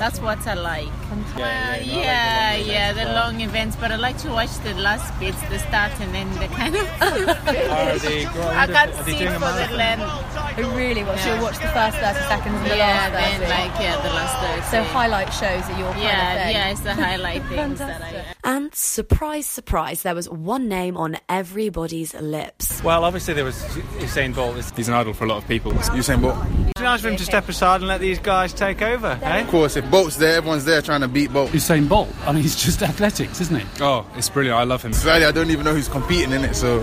That's 0.00 0.20
what 0.20 0.44
I 0.46 0.54
like. 0.54 0.88
Yeah, 1.36 1.70
Well, 1.70 1.82
yeah, 1.82 1.84
yeah, 1.84 2.50
like 2.56 2.66
the 2.66 2.72
yeah, 2.72 2.92
the 2.92 3.04
long 3.12 3.40
events, 3.40 3.76
but 3.76 3.92
I 3.92 3.96
like 3.96 4.18
to 4.18 4.30
watch 4.30 4.50
the 4.64 4.74
last 4.74 5.08
bits, 5.20 5.40
the 5.48 5.58
start, 5.60 5.92
and 6.00 6.12
then 6.14 6.28
the 6.42 6.48
kind 6.48 6.74
of. 6.74 6.86
Are 7.00 7.98
they 7.98 8.26
I 8.26 8.32
grinding? 8.32 8.74
can't 8.74 8.90
Are 8.94 9.02
they 9.04 9.12
see 9.12 9.18
doing 9.18 9.30
a 9.30 9.34
for 9.34 9.40
the 9.40 9.68
marathon? 9.68 9.76
length. 9.76 10.58
Oh, 10.58 10.74
really? 10.76 11.04
Well, 11.04 11.16
she'll 11.18 11.34
Yeah. 11.36 11.42
watch 11.42 11.58
the 11.58 11.68
first 11.68 11.96
30 11.98 12.18
seconds 12.26 12.56
and 12.56 12.66
the 12.70 12.76
Yeah, 12.76 12.86
last 12.86 13.12
30. 13.12 13.38
then 13.38 13.50
like 13.50 13.80
yeah, 13.80 13.96
the 14.02 14.08
last 14.08 14.36
30. 14.62 14.62
so 14.72 14.82
highlight 14.92 15.32
shows 15.32 15.62
are 15.70 15.78
your 15.78 15.92
kind 15.92 16.02
of 16.02 16.42
thing. 16.42 16.56
yeah, 16.56 16.70
it's 16.70 16.80
the 16.80 16.94
highlight 16.94 17.44
things 17.54 17.78
that 17.78 18.02
I. 18.02 18.24
And 18.44 18.74
surprise, 18.74 19.46
surprise, 19.46 20.02
there 20.02 20.14
was 20.16 20.28
one 20.28 20.68
name 20.68 20.96
on 20.96 21.16
everybody's 21.28 22.14
lips. 22.14 22.77
Well, 22.82 23.04
obviously 23.04 23.34
there 23.34 23.44
was 23.44 23.56
Usain 23.98 24.34
Bolt. 24.34 24.56
He's 24.76 24.88
an 24.88 24.94
idol 24.94 25.12
for 25.12 25.24
a 25.24 25.28
lot 25.28 25.38
of 25.38 25.48
people. 25.48 25.72
Usain 25.72 26.22
Bolt. 26.22 26.36
it's 26.68 26.80
nice 26.80 27.00
for 27.00 27.08
him 27.08 27.16
to 27.16 27.24
step 27.24 27.48
aside 27.48 27.76
and 27.80 27.88
let 27.88 28.00
these 28.00 28.18
guys 28.18 28.52
take 28.52 28.82
over, 28.82 29.18
eh? 29.22 29.40
Of 29.40 29.48
course, 29.48 29.76
if 29.76 29.90
Bolt's 29.90 30.16
there, 30.16 30.36
everyone's 30.36 30.64
there 30.64 30.80
trying 30.80 31.00
to 31.00 31.08
beat 31.08 31.32
Bolt. 31.32 31.50
Usain 31.50 31.88
Bolt. 31.88 32.08
I 32.26 32.32
mean, 32.32 32.42
he's 32.42 32.56
just 32.56 32.82
athletics, 32.82 33.40
isn't 33.40 33.60
he? 33.60 33.66
Oh, 33.80 34.06
it's 34.16 34.28
brilliant. 34.28 34.58
I 34.58 34.64
love 34.64 34.82
him. 34.82 34.92
Slightly, 34.92 35.26
I 35.26 35.32
don't 35.32 35.50
even 35.50 35.64
know 35.64 35.74
who's 35.74 35.88
competing 35.88 36.32
in 36.32 36.44
it, 36.44 36.54
so 36.54 36.80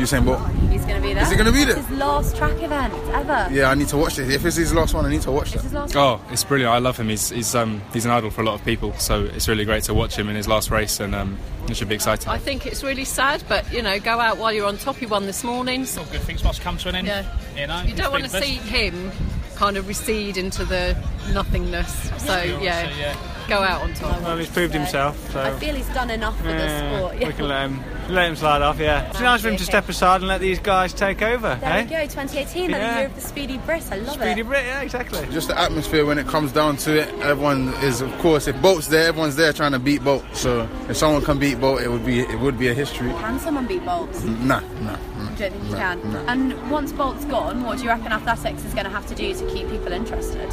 Usain 0.00 0.24
Bolt. 0.24 0.40
He's 0.70 0.84
going 0.84 0.96
to 0.96 1.06
be 1.06 1.14
there. 1.14 1.22
Is 1.22 1.30
he 1.30 1.36
gonna 1.36 1.52
be 1.52 1.64
there? 1.64 1.76
It's 1.76 1.86
there? 1.86 1.96
his 1.96 1.98
last 1.98 2.36
track 2.36 2.60
event 2.62 2.92
ever. 3.12 3.48
Yeah, 3.52 3.70
I 3.70 3.74
need 3.74 3.88
to 3.88 3.96
watch 3.96 4.18
it. 4.18 4.30
If 4.30 4.44
it's 4.44 4.56
his 4.56 4.74
last 4.74 4.94
one, 4.94 5.04
I 5.06 5.10
need 5.10 5.22
to 5.22 5.30
watch 5.32 5.54
It's 5.54 5.70
that. 5.70 5.94
Oh, 5.96 6.20
it's 6.30 6.44
brilliant. 6.44 6.72
I 6.72 6.78
love 6.78 6.96
him. 6.96 7.08
He's 7.08 7.30
he's 7.30 7.54
um 7.54 7.80
he's 7.92 8.04
an 8.04 8.10
idol 8.10 8.30
for 8.30 8.42
a 8.42 8.44
lot 8.44 8.54
of 8.54 8.64
people. 8.64 8.92
So 8.94 9.24
it's 9.24 9.48
really 9.48 9.64
great 9.64 9.84
to 9.84 9.94
watch 9.94 10.16
him 10.16 10.28
in 10.28 10.36
his 10.36 10.48
last 10.48 10.70
race, 10.70 11.00
and 11.00 11.14
um, 11.14 11.38
it 11.68 11.76
should 11.76 11.88
be 11.88 11.94
exciting. 11.94 12.28
I 12.28 12.38
think 12.38 12.66
it's 12.66 12.82
really 12.82 13.04
sad, 13.04 13.42
but 13.48 13.70
you 13.72 13.82
know, 13.82 13.98
go 14.00 14.18
out 14.20 14.38
while 14.38 14.52
you're 14.52 14.66
on 14.66 14.78
top. 14.78 14.96
He 14.96 15.06
won 15.06 15.26
this 15.26 15.44
morning. 15.44 15.84
So, 15.86 16.04
Good 16.04 16.22
things 16.22 16.42
must 16.44 16.60
come 16.60 16.76
to 16.78 16.88
an 16.88 16.96
end. 16.96 17.06
yeah, 17.06 17.24
You 17.56 17.66
know, 17.66 17.82
you 17.82 17.94
don't 17.94 18.12
want 18.12 18.24
to 18.24 18.30
see 18.30 18.54
him 18.54 19.12
kind 19.54 19.76
of 19.76 19.86
recede 19.86 20.36
into 20.36 20.64
the 20.64 20.96
nothingness. 21.32 22.10
So 22.24 22.42
yeah, 22.42 23.14
go 23.48 23.60
out 23.62 23.82
on 23.82 23.94
top. 23.94 24.20
Well, 24.22 24.36
he's 24.36 24.48
proved 24.48 24.74
himself. 24.74 25.32
So 25.32 25.40
I 25.40 25.50
feel 25.58 25.74
he's 25.74 25.88
done 25.88 26.10
enough 26.10 26.36
for 26.38 26.44
the 26.44 26.68
sport. 26.68 27.14
yeah, 27.14 27.20
sport. 27.20 27.26
we 27.26 27.32
can 27.32 27.48
let 27.48 27.70
him 27.70 27.84
let 28.08 28.28
him 28.28 28.36
slide 28.36 28.62
off. 28.62 28.78
Yeah, 28.78 29.10
it's 29.10 29.20
nice 29.20 29.42
for 29.42 29.48
him 29.48 29.56
to 29.56 29.64
step 29.64 29.88
aside 29.88 30.16
and 30.20 30.28
let 30.28 30.40
these 30.40 30.58
guys 30.58 30.92
take 30.92 31.22
over. 31.22 31.56
There 31.60 31.70
eh? 31.70 31.84
we 31.84 31.90
go, 31.90 32.02
2018, 32.02 32.70
the 32.70 32.78
year 32.78 33.06
of 33.06 33.14
the 33.14 33.20
Speedy 33.20 33.58
Brit. 33.58 33.82
I 33.90 33.96
love 33.96 34.14
Speedy 34.14 34.24
it. 34.24 34.32
Speedy 34.32 34.42
Brit, 34.42 34.64
yeah, 34.66 34.80
exactly. 34.82 35.26
Just 35.32 35.48
the 35.48 35.58
atmosphere 35.58 36.04
when 36.04 36.18
it 36.18 36.26
comes 36.26 36.52
down 36.52 36.76
to 36.78 37.00
it. 37.00 37.08
Everyone 37.20 37.68
is, 37.82 38.00
of 38.00 38.12
course, 38.18 38.46
if 38.46 38.60
Bolt's 38.60 38.88
there, 38.88 39.08
everyone's 39.08 39.36
there 39.36 39.52
trying 39.52 39.72
to 39.72 39.78
beat 39.78 40.02
Bolt. 40.04 40.24
So 40.32 40.68
if 40.88 40.96
someone 40.96 41.22
can 41.22 41.38
beat 41.38 41.60
Bolt, 41.60 41.80
it 41.80 41.88
would 41.88 42.04
be 42.04 42.20
it 42.20 42.38
would 42.40 42.58
be 42.58 42.68
a 42.68 42.74
history. 42.74 43.10
Can 43.10 43.38
someone 43.38 43.66
beat 43.66 43.84
Bolts? 43.84 44.22
Nah, 44.24 44.60
nah. 44.60 44.80
nah. 44.80 44.98
I 45.24 45.36
don't 45.36 45.52
think 45.52 45.64
you 45.64 45.70
No, 45.70 45.76
can. 45.76 46.12
no. 46.12 46.18
And 46.28 46.70
once 46.70 46.92
Bolt's 46.92 47.24
gone, 47.24 47.62
what 47.64 47.78
do 47.78 47.84
you 47.84 47.90
reckon 47.90 48.12
athletics 48.12 48.64
is 48.64 48.72
going 48.74 48.84
to 48.84 48.90
have 48.90 49.06
to 49.08 49.14
do 49.14 49.34
to 49.34 49.50
keep 49.52 49.68
people 49.68 49.92
interested? 49.92 50.52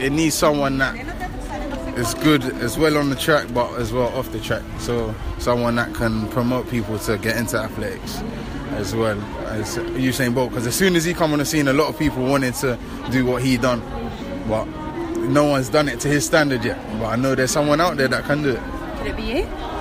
it 0.00 0.10
needs 0.10 0.34
someone 0.34 0.78
that 0.78 0.94
is 1.96 2.14
good 2.14 2.44
as 2.44 2.76
well 2.76 2.98
on 2.98 3.10
the 3.10 3.16
track 3.16 3.46
but 3.54 3.72
as 3.78 3.92
well 3.92 4.08
off 4.16 4.30
the 4.32 4.40
track. 4.40 4.62
So 4.78 5.14
someone 5.38 5.76
that 5.76 5.94
can 5.94 6.28
promote 6.28 6.68
people 6.68 6.98
to 7.00 7.18
get 7.18 7.36
into 7.36 7.58
athletics 7.58 8.20
as 8.72 8.94
well 8.94 9.20
as 9.46 9.78
Usain 9.78 10.34
Bolt. 10.34 10.50
Because 10.50 10.66
as 10.66 10.74
soon 10.74 10.96
as 10.96 11.04
he 11.04 11.14
come 11.14 11.32
on 11.32 11.38
the 11.38 11.44
scene 11.44 11.68
a 11.68 11.72
lot 11.72 11.88
of 11.88 11.98
people 11.98 12.24
wanted 12.24 12.54
to 12.54 12.78
do 13.10 13.24
what 13.24 13.42
he 13.42 13.56
done. 13.56 13.80
But 14.48 14.64
no 14.64 15.44
one's 15.44 15.68
done 15.68 15.88
it 15.88 16.00
to 16.00 16.08
his 16.08 16.26
standard 16.26 16.64
yet. 16.64 16.78
But 16.98 17.06
I 17.06 17.16
know 17.16 17.34
there's 17.34 17.50
someone 17.50 17.80
out 17.80 17.96
there 17.96 18.08
that 18.08 18.24
can 18.24 18.42
do 18.42 18.50
it. 18.50 18.62
Could 18.98 19.06
it 19.06 19.16
be 19.16 19.22
you? 19.22 19.73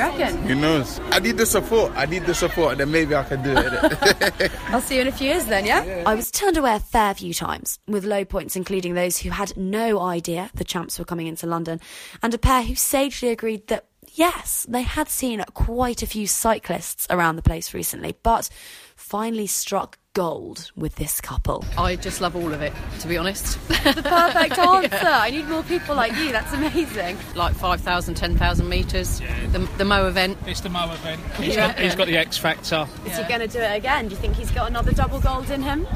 Do 0.00 0.18
reckon? 0.18 0.36
who 0.44 0.54
knows 0.54 0.98
I 1.10 1.18
need 1.18 1.36
the 1.36 1.46
support 1.46 1.92
I 1.94 2.06
need 2.06 2.24
the 2.24 2.34
support 2.34 2.72
and 2.72 2.80
then 2.80 2.90
maybe 2.90 3.14
I 3.14 3.22
can 3.24 3.42
do 3.42 3.52
it 3.54 4.52
I'll 4.68 4.80
see 4.80 4.94
you 4.96 5.02
in 5.02 5.08
a 5.08 5.12
few 5.12 5.28
years 5.28 5.44
then, 5.44 5.66
yeah? 5.66 6.04
I 6.06 6.14
was 6.14 6.30
turned 6.30 6.56
away 6.56 6.74
a 6.74 6.80
fair 6.80 7.12
few 7.14 7.34
times, 7.34 7.78
with 7.86 8.04
low 8.04 8.24
points 8.24 8.56
including 8.56 8.94
those 8.94 9.18
who 9.18 9.30
had 9.30 9.56
no 9.56 10.00
idea 10.00 10.50
the 10.54 10.64
champs 10.64 10.98
were 10.98 11.04
coming 11.04 11.26
into 11.26 11.46
London, 11.46 11.80
and 12.22 12.32
a 12.32 12.38
pair 12.38 12.62
who 12.62 12.74
sagely 12.74 13.28
agreed 13.28 13.66
that 13.66 13.86
yes, 14.14 14.66
they 14.68 14.82
had 14.82 15.08
seen 15.08 15.42
quite 15.54 16.02
a 16.02 16.06
few 16.06 16.26
cyclists 16.26 17.06
around 17.10 17.36
the 17.36 17.42
place 17.42 17.74
recently, 17.74 18.16
but 18.22 18.48
finally 18.96 19.46
struck 19.46 19.98
gold 20.12 20.72
with 20.76 20.96
this 20.96 21.20
couple. 21.20 21.64
I 21.78 21.94
just 21.96 22.20
love 22.20 22.34
all 22.34 22.52
of 22.52 22.62
it, 22.62 22.72
to 23.00 23.08
be 23.08 23.16
honest. 23.16 23.58
The 23.68 24.02
perfect 24.04 24.58
answer. 24.58 25.06
I 25.06 25.30
need 25.30 25.48
more 25.48 25.62
people 25.62 25.94
like 25.94 26.12
you. 26.16 26.32
That's 26.32 26.52
amazing. 26.52 27.16
Like 27.36 27.54
5,000, 27.54 28.14
10,000 28.14 28.68
metres, 28.68 29.20
the, 29.52 29.60
the 29.78 29.84
Mo 29.84 30.08
event. 30.08 30.36
It's 30.46 30.60
the 30.60 30.68
Mo 30.68 30.90
event. 30.92 31.20
He's, 31.36 31.54
Yeah. 31.54 31.68
got, 31.68 31.78
he's 31.78 31.94
got 31.94 32.06
the 32.08 32.16
X 32.16 32.36
factor. 32.36 32.88
Is 33.06 33.16
he 33.16 33.24
going 33.24 33.40
to 33.40 33.46
do 33.48 33.60
it 33.60 33.76
again? 33.76 34.08
Do 34.08 34.14
you 34.14 34.20
think 34.20 34.34
he's 34.34 34.50
got 34.50 34.68
another 34.68 34.92
double 34.92 35.20
gold 35.20 35.48
in 35.50 35.62
him? 35.62 35.86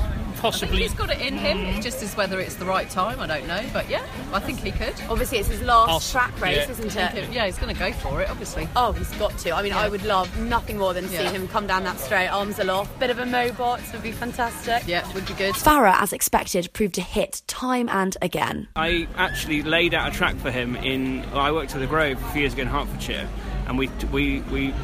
Possibly. 0.45 0.83
He's 0.83 0.93
got 0.93 1.11
it 1.11 1.21
in 1.23 1.39
him. 1.39 1.59
It 1.59 1.81
just 1.83 2.03
is 2.03 2.15
whether 2.19 2.39
it's 2.39 2.57
the 2.57 2.67
right 2.67 2.89
time. 2.91 3.19
I 3.19 3.27
don't 3.27 3.47
know, 3.47 3.63
but 3.73 3.89
yeah, 3.89 4.05
I 4.33 4.41
think 4.41 4.61
he 4.61 4.71
could. 4.73 4.95
Obviously, 5.09 5.39
it's 5.39 5.49
his 5.49 5.63
last 5.63 5.89
I'll- 5.91 6.01
track 6.01 6.39
race, 6.39 6.57
yeah. 6.67 6.71
isn't 6.71 6.97
I 6.99 7.07
it? 7.09 7.15
it- 7.25 7.33
Yeah, 7.33 7.47
he's 7.47 7.57
going 7.59 7.75
to 7.75 7.79
go 7.79 7.93
for 7.93 8.21
it, 8.21 8.29
obviously. 8.29 8.69
Oh, 8.77 8.93
he's 8.93 9.11
got 9.13 9.37
to. 9.39 9.53
I 9.53 9.63
mean, 9.63 9.73
I 9.73 9.89
would 9.89 10.05
love 10.05 10.39
nothing 10.39 10.77
more 10.77 10.93
than 10.93 11.09
see 11.09 11.15
Yeah. 11.15 11.31
him 11.31 11.49
come 11.49 11.67
down 11.67 11.83
that 11.85 11.99
straight, 11.99 12.29
arms 12.29 12.59
aloft. 12.59 12.99
Bit 13.01 13.09
of 13.09 13.19
a 13.21 13.25
mobot 13.25 13.91
would 13.95 14.03
be 14.03 14.13
fantastic. 14.13 14.83
Yeah, 14.87 15.11
would 15.15 15.27
be 15.27 15.33
good. 15.33 15.55
Farah, 15.55 15.95
as 16.03 16.13
expected, 16.13 16.71
proved 16.75 16.99
a 16.99 17.03
hit 17.03 17.41
time 17.47 17.89
and 17.89 18.15
again. 18.21 18.69
I 18.77 19.09
actually 19.17 19.63
laid 19.63 19.95
out 19.95 20.13
a 20.13 20.15
track 20.15 20.37
for 20.37 20.51
him 20.51 20.77
in. 20.77 21.23
Well, 21.31 21.41
I 21.41 21.53
worked 21.53 21.75
at 21.75 21.81
the 21.81 21.87
Grove 21.87 22.23
a 22.23 22.33
few 22.33 22.43
years 22.43 22.53
ago 22.53 22.63
in 22.63 22.69
Hertfordshire, 22.69 23.27
and 23.67 23.79
we 23.79 23.89
we 24.13 24.41
we 24.53 24.75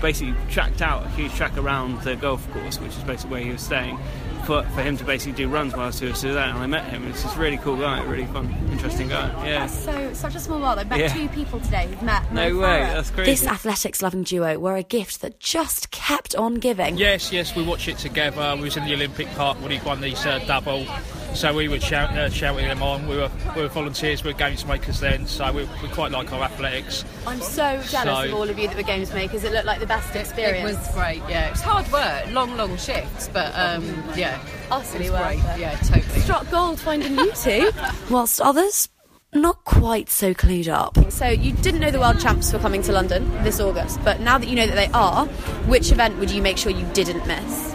basically 0.00 0.34
tracked 0.50 0.82
out 0.82 1.04
a 1.04 1.08
huge 1.10 1.32
track 1.34 1.56
around 1.56 2.00
the 2.02 2.16
golf 2.16 2.50
course, 2.52 2.78
which 2.80 2.96
is 2.96 3.02
basically 3.04 3.30
where 3.30 3.40
he 3.42 3.50
was 3.50 3.62
staying, 3.62 3.98
for, 4.44 4.62
for 4.62 4.82
him 4.82 4.96
to 4.96 5.04
basically 5.04 5.32
do 5.32 5.48
runs 5.48 5.72
while 5.72 5.82
I 5.82 5.86
was 5.86 5.98
doing 6.00 6.14
that. 6.34 6.48
And 6.50 6.58
I 6.58 6.66
met 6.66 6.84
him. 6.90 7.06
It's 7.08 7.22
just 7.22 7.36
a 7.36 7.40
really 7.40 7.58
cool 7.58 7.76
guy, 7.76 8.02
really 8.04 8.26
fun, 8.26 8.52
interesting 8.72 9.08
guy. 9.08 9.28
Yeah. 9.46 9.66
That's 9.66 9.78
so 9.84 10.12
such 10.14 10.34
a 10.34 10.40
small 10.40 10.60
world. 10.60 10.78
I've 10.78 10.88
met 10.88 10.98
Yeah. 11.00 11.12
two 11.12 11.28
people 11.28 11.60
today 11.60 11.86
who've 11.88 12.02
met. 12.02 12.32
No 12.32 12.50
Mo 12.54 12.60
way, 12.60 12.66
Farah. 12.68 12.92
that's 12.94 13.10
crazy. 13.10 13.30
This 13.32 13.46
athletics 13.46 14.02
loving 14.02 14.22
duo 14.22 14.58
were 14.58 14.76
a 14.76 14.82
gift 14.82 15.20
that 15.22 15.38
just 15.40 15.90
kept 15.90 16.34
on 16.34 16.54
giving. 16.54 16.96
Yes, 16.96 17.32
yes, 17.32 17.54
we 17.54 17.62
watch 17.62 17.88
it 17.88 17.98
together. 17.98 18.54
We 18.56 18.62
was 18.62 18.76
in 18.76 18.84
the 18.84 18.94
Olympic 18.94 19.28
Park 19.34 19.60
when 19.60 19.70
he 19.70 19.80
won 19.86 20.02
his 20.02 20.24
uh, 20.24 20.38
double, 20.46 20.86
so 21.34 21.54
we 21.54 21.68
were 21.68 21.80
shout, 21.80 22.10
uh, 22.10 22.28
shouting 22.30 22.66
them 22.66 22.82
on. 22.82 23.06
We 23.06 23.16
were 23.16 23.30
we 23.56 23.62
were 23.62 23.68
volunteers, 23.68 24.22
we 24.24 24.32
were 24.32 24.38
games 24.38 24.64
makers 24.66 25.00
then, 25.00 25.26
so 25.26 25.52
we, 25.52 25.68
we 25.82 25.88
quite 25.88 26.10
like 26.12 26.32
our 26.32 26.42
athletics. 26.42 27.04
I'm 27.26 27.40
so 27.40 27.80
jealous 27.88 27.90
So- 27.92 28.24
of 28.28 28.34
all 28.34 28.48
of 28.50 28.58
you 28.58 28.68
that 28.68 28.76
were 28.76 28.82
games 28.82 29.12
makers. 29.12 29.44
It 29.44 29.52
looked 29.52 29.66
like 29.66 29.80
the 29.80 29.86
best 29.86 30.14
experience. 30.16 30.70
It 30.70 30.76
was 30.78 30.94
great, 30.94 31.22
yeah. 31.28 31.48
It 31.48 31.50
was 31.52 31.60
hard 31.60 31.90
work, 31.92 32.30
long, 32.32 32.56
long 32.56 32.76
shifts, 32.76 33.28
but 33.32 33.52
um, 33.56 33.84
yeah. 34.16 34.38
Utterly 34.70 35.06
it 35.06 35.12
was 35.12 35.20
great. 35.22 35.38
it. 35.38 35.60
Yeah, 35.60 35.76
totally. 35.76 36.20
Struck 36.20 36.50
gold 36.50 36.78
finding 36.80 37.16
you 37.16 37.32
two. 37.32 37.70
Whilst 38.10 38.40
others, 38.40 38.88
not 39.32 39.64
quite 39.64 40.08
so 40.10 40.34
clued 40.34 40.68
up. 40.68 40.96
So 41.12 41.28
you 41.28 41.52
didn't 41.52 41.80
know 41.80 41.90
the 41.90 42.00
world 42.00 42.18
champs 42.20 42.52
were 42.52 42.58
coming 42.58 42.82
to 42.82 42.92
London 42.92 43.30
this 43.44 43.60
August, 43.60 44.00
but 44.04 44.20
now 44.20 44.38
that 44.38 44.48
you 44.48 44.56
know 44.56 44.66
that 44.66 44.74
they 44.74 44.88
are, 44.92 45.26
which 45.66 45.92
event 45.92 46.18
would 46.18 46.30
you 46.30 46.42
make 46.42 46.56
sure 46.58 46.70
you 46.72 46.86
didn't 46.92 47.26
miss? 47.26 47.74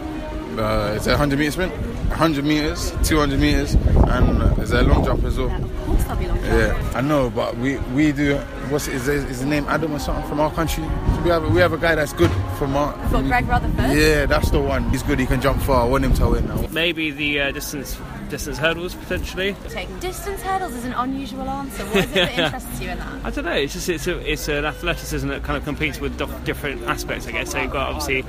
Uh, 0.58 0.94
is 0.98 1.06
it 1.08 1.12
a 1.12 1.14
100 1.14 1.38
metre 1.40 1.52
sprint? 1.52 1.74
100 2.10 2.46
metres, 2.46 2.94
200 3.04 3.40
metres, 3.40 3.74
and 3.74 4.42
uh, 4.42 4.62
is 4.62 4.70
there 4.70 4.82
a 4.82 4.84
long 4.84 5.04
jump 5.04 5.24
as 5.24 5.38
well? 5.38 5.52
Of 5.52 5.86
course 5.86 6.04
that'll 6.04 6.18
be 6.18 6.28
long. 6.28 6.38
Yeah, 6.46 6.92
I 6.94 7.02
know, 7.02 7.30
but 7.30 7.58
we, 7.58 7.78
we 7.94 8.12
do. 8.12 8.38
What's 8.70 8.88
is, 8.88 9.06
there, 9.06 9.16
is 9.16 9.40
the 9.40 9.46
name 9.46 9.66
Adam 9.68 9.94
or 9.94 10.00
something 10.00 10.28
from 10.30 10.40
our 10.40 10.52
country? 10.54 10.84
We 11.24 11.30
have 11.30 11.44
a, 11.44 11.50
we 11.50 11.60
have 11.60 11.74
a 11.74 11.78
guy 11.78 11.96
that's 11.96 12.14
good 12.14 12.32
from 12.58 12.76
our. 12.76 12.96
We've 12.98 13.12
got 13.12 13.26
Greg 13.26 13.48
Rutherford. 13.48 13.98
Yeah, 13.98 14.26
that's 14.26 14.52
the 14.52 14.62
one. 14.62 14.90
He's 14.92 15.04
good. 15.04 15.20
He 15.20 15.26
can 15.26 15.42
jump 15.42 15.62
far. 15.64 15.82
I 15.82 15.90
want 15.90 16.06
him 16.06 16.14
to 16.14 16.30
win 16.30 16.48
now. 16.48 16.68
Maybe 16.72 17.12
the 17.12 17.42
uh, 17.42 17.52
distance 17.52 17.98
distance 18.30 18.58
hurdles 18.58 18.96
potentially. 18.96 19.56
Taking 19.70 20.00
distance 20.00 20.42
hurdles 20.42 20.74
is 20.74 20.86
an 20.86 20.94
unusual 20.94 21.50
answer. 21.50 21.84
What 21.86 21.98
is 21.98 22.12
it 22.12 22.14
that 22.14 22.40
interests 22.40 22.82
you 22.82 22.90
in 22.90 23.00
that? 23.00 23.26
I 23.26 23.30
don't 23.30 23.46
know. 23.46 23.54
It's 23.54 23.74
just 23.74 23.90
it's 23.90 24.08
a, 24.08 24.32
it's 24.32 24.48
an 24.48 24.66
athleticism 24.66 25.28
that 25.30 25.44
kind 25.44 25.58
of 25.58 25.64
competes 25.64 26.00
with 26.00 26.18
different 26.46 26.84
aspects. 26.84 27.28
I 27.28 27.32
guess 27.32 27.52
so. 27.52 27.62
You've 27.62 27.72
got 27.72 27.90
obviously 27.90 28.24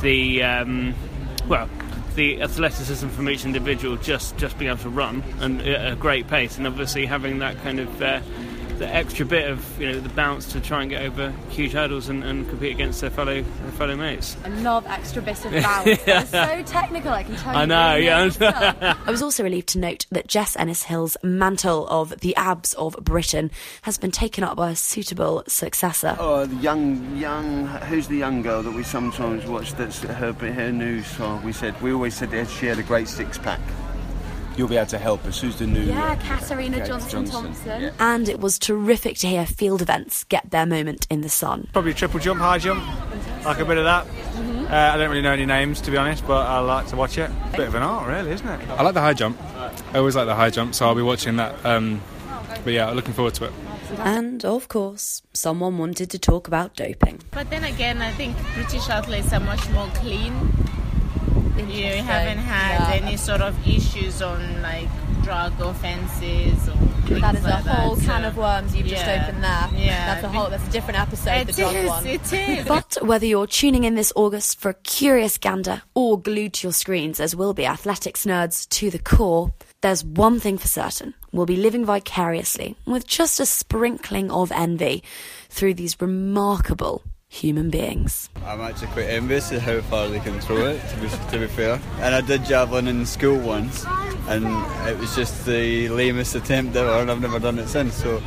the 0.00 0.42
um, 0.42 0.94
well 1.48 1.68
the 2.16 2.42
athleticism 2.42 3.08
from 3.08 3.28
each 3.28 3.44
individual 3.44 3.96
just 3.96 4.36
just 4.36 4.58
being 4.58 4.70
able 4.70 4.82
to 4.82 4.88
run 4.88 5.22
and 5.40 5.62
at 5.62 5.92
a 5.92 5.96
great 5.96 6.26
pace, 6.26 6.58
and 6.58 6.66
obviously 6.66 7.06
having 7.06 7.38
that 7.38 7.56
kind 7.62 7.78
of 7.78 8.02
uh, 8.02 8.20
the 8.78 8.86
extra 8.86 9.24
bit 9.24 9.50
of 9.50 9.80
you 9.80 9.90
know 9.90 10.00
the 10.00 10.08
bounce 10.10 10.52
to 10.52 10.60
try 10.60 10.82
and 10.82 10.90
get 10.90 11.02
over 11.02 11.32
huge 11.50 11.72
hurdles 11.72 12.08
and, 12.08 12.22
and 12.24 12.48
compete 12.48 12.72
against 12.72 13.00
their 13.00 13.10
fellow 13.10 13.42
their 13.42 13.72
fellow 13.72 13.96
mates. 13.96 14.36
I 14.44 14.48
love 14.48 14.86
extra 14.86 15.22
bits 15.22 15.44
of 15.44 15.52
bounce. 15.62 15.86
It's 16.06 16.30
so 16.30 16.62
technical, 16.66 17.10
I 17.10 17.22
can 17.22 17.36
tell 17.36 17.54
you. 17.54 17.60
I 17.60 17.64
know, 17.64 17.94
really 17.94 18.04
yeah. 18.40 18.96
I 19.06 19.10
was 19.10 19.22
also 19.22 19.42
relieved 19.42 19.68
to 19.68 19.78
note 19.78 20.06
that 20.10 20.26
Jess 20.26 20.56
Ennis 20.56 20.84
Hill's 20.84 21.16
mantle 21.22 21.86
of 21.88 22.20
the 22.20 22.34
abs 22.36 22.74
of 22.74 22.96
Britain 23.02 23.50
has 23.82 23.98
been 23.98 24.10
taken 24.10 24.44
up 24.44 24.56
by 24.56 24.70
a 24.70 24.76
suitable 24.76 25.42
successor. 25.46 26.16
Oh, 26.18 26.46
the 26.46 26.56
young, 26.56 27.16
young. 27.16 27.66
Who's 27.66 28.08
the 28.08 28.16
young 28.16 28.42
girl 28.42 28.62
that 28.62 28.72
we 28.72 28.82
sometimes 28.82 29.46
watch? 29.46 29.72
That's 29.74 30.00
her, 30.00 30.32
her 30.32 30.72
new 30.72 31.02
song. 31.02 31.42
We 31.42 31.52
said 31.52 31.80
we 31.82 31.92
always 31.92 32.14
said 32.14 32.30
that 32.30 32.48
she 32.48 32.66
had 32.66 32.78
a 32.78 32.82
great 32.82 33.08
six 33.08 33.38
pack. 33.38 33.60
You'll 34.56 34.68
be 34.68 34.76
able 34.76 34.86
to 34.86 34.98
help 34.98 35.24
us. 35.26 35.40
Who's 35.40 35.56
the 35.58 35.66
new? 35.66 35.82
Yeah, 35.82 36.12
uh, 36.12 36.16
Katarina 36.16 36.78
Kate 36.78 36.86
Johnson. 36.86 37.24
Thompson. 37.26 37.82
Yeah. 37.82 37.90
And 37.98 38.28
it 38.28 38.40
was 38.40 38.58
terrific 38.58 39.18
to 39.18 39.26
hear 39.26 39.44
field 39.44 39.82
events 39.82 40.24
get 40.24 40.50
their 40.50 40.66
moment 40.66 41.06
in 41.10 41.20
the 41.20 41.28
sun. 41.28 41.68
Probably 41.72 41.92
triple 41.94 42.20
jump, 42.20 42.40
high 42.40 42.58
jump, 42.58 42.82
like 43.44 43.58
a 43.58 43.64
bit 43.64 43.76
of 43.78 43.84
that. 43.84 44.06
Uh, 44.70 44.94
I 44.94 44.96
don't 44.96 45.10
really 45.10 45.22
know 45.22 45.32
any 45.32 45.46
names 45.46 45.80
to 45.82 45.90
be 45.90 45.96
honest, 45.96 46.26
but 46.26 46.46
I 46.46 46.58
like 46.60 46.86
to 46.88 46.96
watch 46.96 47.18
it. 47.18 47.30
Bit 47.52 47.68
of 47.68 47.74
an 47.74 47.82
art, 47.82 48.08
really, 48.08 48.32
isn't 48.32 48.48
it? 48.48 48.68
I 48.70 48.82
like 48.82 48.94
the 48.94 49.00
high 49.00 49.14
jump. 49.14 49.40
I 49.92 49.98
always 49.98 50.16
like 50.16 50.26
the 50.26 50.34
high 50.34 50.50
jump, 50.50 50.74
so 50.74 50.86
I'll 50.86 50.94
be 50.94 51.02
watching 51.02 51.36
that. 51.36 51.64
Um, 51.64 52.00
but 52.64 52.72
yeah, 52.72 52.90
looking 52.90 53.12
forward 53.12 53.34
to 53.34 53.44
it. 53.44 53.52
And 53.98 54.44
of 54.44 54.68
course, 54.68 55.22
someone 55.32 55.78
wanted 55.78 56.10
to 56.10 56.18
talk 56.18 56.48
about 56.48 56.74
doping. 56.74 57.20
But 57.30 57.50
then 57.50 57.62
again, 57.62 58.02
I 58.02 58.10
think 58.12 58.36
British 58.54 58.88
athletes 58.88 59.32
are 59.32 59.40
much 59.40 59.68
more 59.70 59.86
clean. 59.94 60.32
You 61.58 62.02
haven't 62.02 62.38
had 62.38 63.00
Yeah. 63.00 63.06
any 63.06 63.16
sort 63.16 63.40
of 63.40 63.54
issues 63.66 64.20
on 64.22 64.62
like 64.62 64.88
drug 65.22 65.52
offences 65.60 66.68
or 66.68 66.76
That 67.20 67.34
is 67.36 67.44
a 67.44 67.56
whole 67.56 67.96
that, 67.96 68.04
can 68.04 68.22
so- 68.22 68.28
of 68.28 68.36
worms 68.36 68.74
you've 68.76 68.86
just 68.86 69.06
opened 69.06 69.42
there. 69.42 69.68
Yeah, 69.74 70.14
That's 70.14 70.24
a 70.24 70.28
whole 70.28 70.50
that's 70.50 70.66
a 70.66 70.70
different 70.70 71.00
episode, 71.00 71.30
It 71.42 71.46
the 71.48 71.52
drug 71.54 71.74
is, 71.74 71.88
one. 71.88 72.06
it 72.06 72.32
is. 72.32 72.64
But 72.68 72.96
whether 73.02 73.26
you're 73.26 73.46
tuning 73.46 73.84
in 73.84 73.94
this 73.94 74.12
August 74.16 74.60
for 74.60 74.70
a 74.70 74.74
curious 74.74 75.38
gander 75.38 75.82
or 75.94 76.20
glued 76.20 76.54
to 76.54 76.66
your 76.66 76.72
screens 76.72 77.20
as 77.20 77.34
will 77.34 77.54
be 77.54 77.66
athletics 77.66 78.24
nerds 78.24 78.68
to 78.70 78.90
the 78.90 78.98
core, 78.98 79.52
there's 79.82 80.04
one 80.04 80.38
thing 80.40 80.58
for 80.58 80.68
certain. 80.68 81.14
We'll 81.32 81.46
be 81.46 81.56
living 81.56 81.84
vicariously 81.84 82.76
with 82.86 83.06
just 83.06 83.40
a 83.40 83.46
sprinkling 83.46 84.30
of 84.30 84.50
envy 84.52 85.02
through 85.48 85.74
these 85.74 86.00
remarkable 86.00 87.02
human 87.36 87.70
beings. 87.70 88.30
I'm 88.44 88.60
actually 88.60 88.88
quite 88.88 89.10
envious 89.10 89.52
of 89.52 89.60
how 89.60 89.80
far 89.82 90.08
they 90.08 90.20
can 90.20 90.40
throw 90.40 90.66
it, 90.66 90.80
to 90.88 90.96
be, 90.96 91.08
to 91.08 91.38
be 91.38 91.46
fair. 91.46 91.80
And 92.00 92.14
I 92.14 92.20
did 92.20 92.44
javelin 92.44 92.88
in 92.88 93.04
school 93.04 93.38
once, 93.38 93.84
and 94.28 94.46
it 94.88 94.98
was 94.98 95.14
just 95.14 95.44
the 95.44 95.88
lamest 95.90 96.34
attempt 96.34 96.74
ever, 96.76 96.90
and 96.90 97.10
I've 97.10 97.20
never 97.20 97.38
done 97.38 97.58
it 97.58 97.68
since. 97.68 97.94
So, 97.94 98.22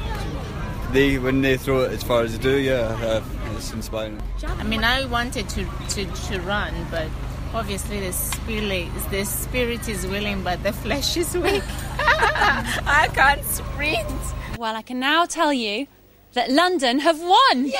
they 0.91 1.19
when 1.19 1.41
they 1.41 1.57
throw 1.57 1.81
it 1.81 1.91
as 1.91 2.03
far 2.03 2.23
as 2.23 2.37
they 2.37 2.41
do, 2.41 2.57
yeah, 2.57 2.97
uh, 3.01 3.23
it's 3.55 3.71
inspiring. 3.73 4.21
I 4.43 4.63
mean, 4.63 4.83
I 4.83 5.05
wanted 5.05 5.49
to, 5.49 5.65
to, 5.89 6.05
to 6.05 6.41
run, 6.41 6.73
but 6.89 7.07
obviously 7.53 7.99
the 7.99 8.11
spirit, 8.13 8.87
the 9.11 9.25
spirit 9.25 9.87
is 9.89 10.05
willing, 10.07 10.43
but 10.43 10.61
the 10.63 10.73
flesh 10.73 11.17
is 11.17 11.35
weak. 11.37 11.63
I 11.99 13.09
can't 13.13 13.43
sprint. 13.45 14.09
Well, 14.57 14.75
I 14.75 14.81
can 14.81 14.99
now 14.99 15.25
tell 15.25 15.53
you 15.53 15.87
that 16.33 16.51
London 16.51 16.99
have 16.99 17.19
won. 17.19 17.71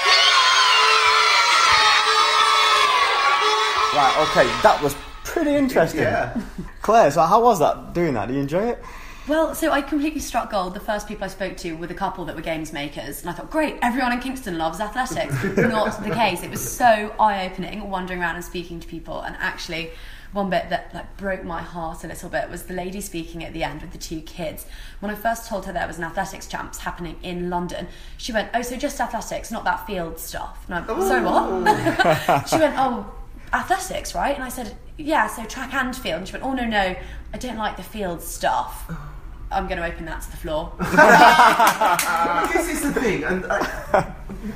Right, 3.92 4.16
okay, 4.30 4.48
that 4.62 4.80
was 4.84 4.96
pretty 5.24 5.56
interesting. 5.56 6.02
Yeah. 6.02 6.40
Claire, 6.82 7.12
so 7.12 7.22
how 7.24 7.44
was 7.44 7.60
that, 7.60 7.94
doing 7.94 8.14
that? 8.14 8.28
Do 8.28 8.34
you 8.34 8.40
enjoy 8.40 8.70
it? 8.70 8.84
Well, 9.28 9.54
so 9.54 9.72
I 9.72 9.82
completely 9.82 10.22
struck 10.22 10.52
gold. 10.52 10.74
The 10.74 10.80
first 10.80 11.08
people 11.08 11.24
I 11.24 11.28
spoke 11.28 11.56
to 11.58 11.74
were 11.74 11.86
the 11.86 11.94
couple 11.94 12.26
that 12.26 12.36
were 12.36 12.42
games 12.42 12.74
makers, 12.74 13.22
and 13.22 13.30
I 13.30 13.34
thought, 13.34 13.52
great, 13.52 13.78
everyone 13.82 14.12
in 14.12 14.20
Kingston 14.20 14.58
loves 14.58 14.80
athletics. 14.80 15.34
Not 15.56 16.04
the 16.04 16.10
case. 16.10 16.42
It 16.42 16.50
was 16.50 16.62
so 16.62 17.14
eye-opening, 17.20 17.90
wandering 17.90 18.22
around 18.22 18.38
and 18.38 18.46
speaking 18.46 18.80
to 18.80 18.88
people. 18.88 19.22
And 19.22 19.36
actually, 19.40 19.92
one 20.32 20.50
bit 20.50 20.70
that 20.70 20.94
like 20.94 21.18
broke 21.18 21.44
my 21.44 21.62
heart 21.62 22.04
a 22.04 22.08
little 22.08 22.30
bit 22.30 22.50
was 22.50 22.64
the 22.64 22.74
lady 22.74 23.02
speaking 23.02 23.44
at 23.44 23.54
the 23.54 23.64
end 23.64 23.82
with 23.82 23.92
the 23.92 23.98
two 23.98 24.22
kids. 24.22 24.66
When 25.00 25.12
I 25.12 25.16
first 25.16 25.48
told 25.48 25.66
her 25.66 25.74
there 25.74 25.88
was 25.88 25.98
an 25.98 26.04
athletics 26.04 26.48
champs 26.48 26.80
happening 26.80 27.18
in 27.24 27.50
London, 27.50 27.88
she 28.18 28.32
went, 28.32 28.50
"Oh, 28.54 28.62
so 28.62 28.76
just 28.76 29.00
athletics, 29.00 29.52
not 29.52 29.64
that 29.64 29.86
field 29.88 30.20
stuff." 30.20 30.66
And 30.68 30.76
I, 30.76 31.00
so 31.00 31.24
what? 31.24 32.48
she 32.50 32.58
went, 32.58 32.76
"Oh." 32.78 33.14
Athletics, 33.52 34.14
right? 34.14 34.36
And 34.36 34.44
I 34.44 34.50
said, 34.50 34.78
yeah, 35.00 35.28
so 35.28 35.46
track 35.46 35.74
and 35.74 35.96
field. 35.96 36.20
And 36.20 36.28
she 36.28 36.34
went, 36.34 36.46
oh, 36.46 36.54
no, 36.54 36.66
no, 36.66 36.96
I 37.34 37.38
don't 37.38 37.58
like 37.58 37.78
the 37.78 37.84
field 37.84 38.22
stuff. 38.22 38.92
I'm 39.52 39.68
going 39.68 39.80
to 39.80 39.86
open 39.86 40.06
that 40.06 40.22
to 40.22 40.32
the 40.32 40.38
floor. 40.38 40.72
I 40.80 42.50
guess 42.54 42.70
it's 42.70 42.82
the 42.82 42.94
thing, 42.94 43.24
and 43.24 43.46
uh, 43.46 44.12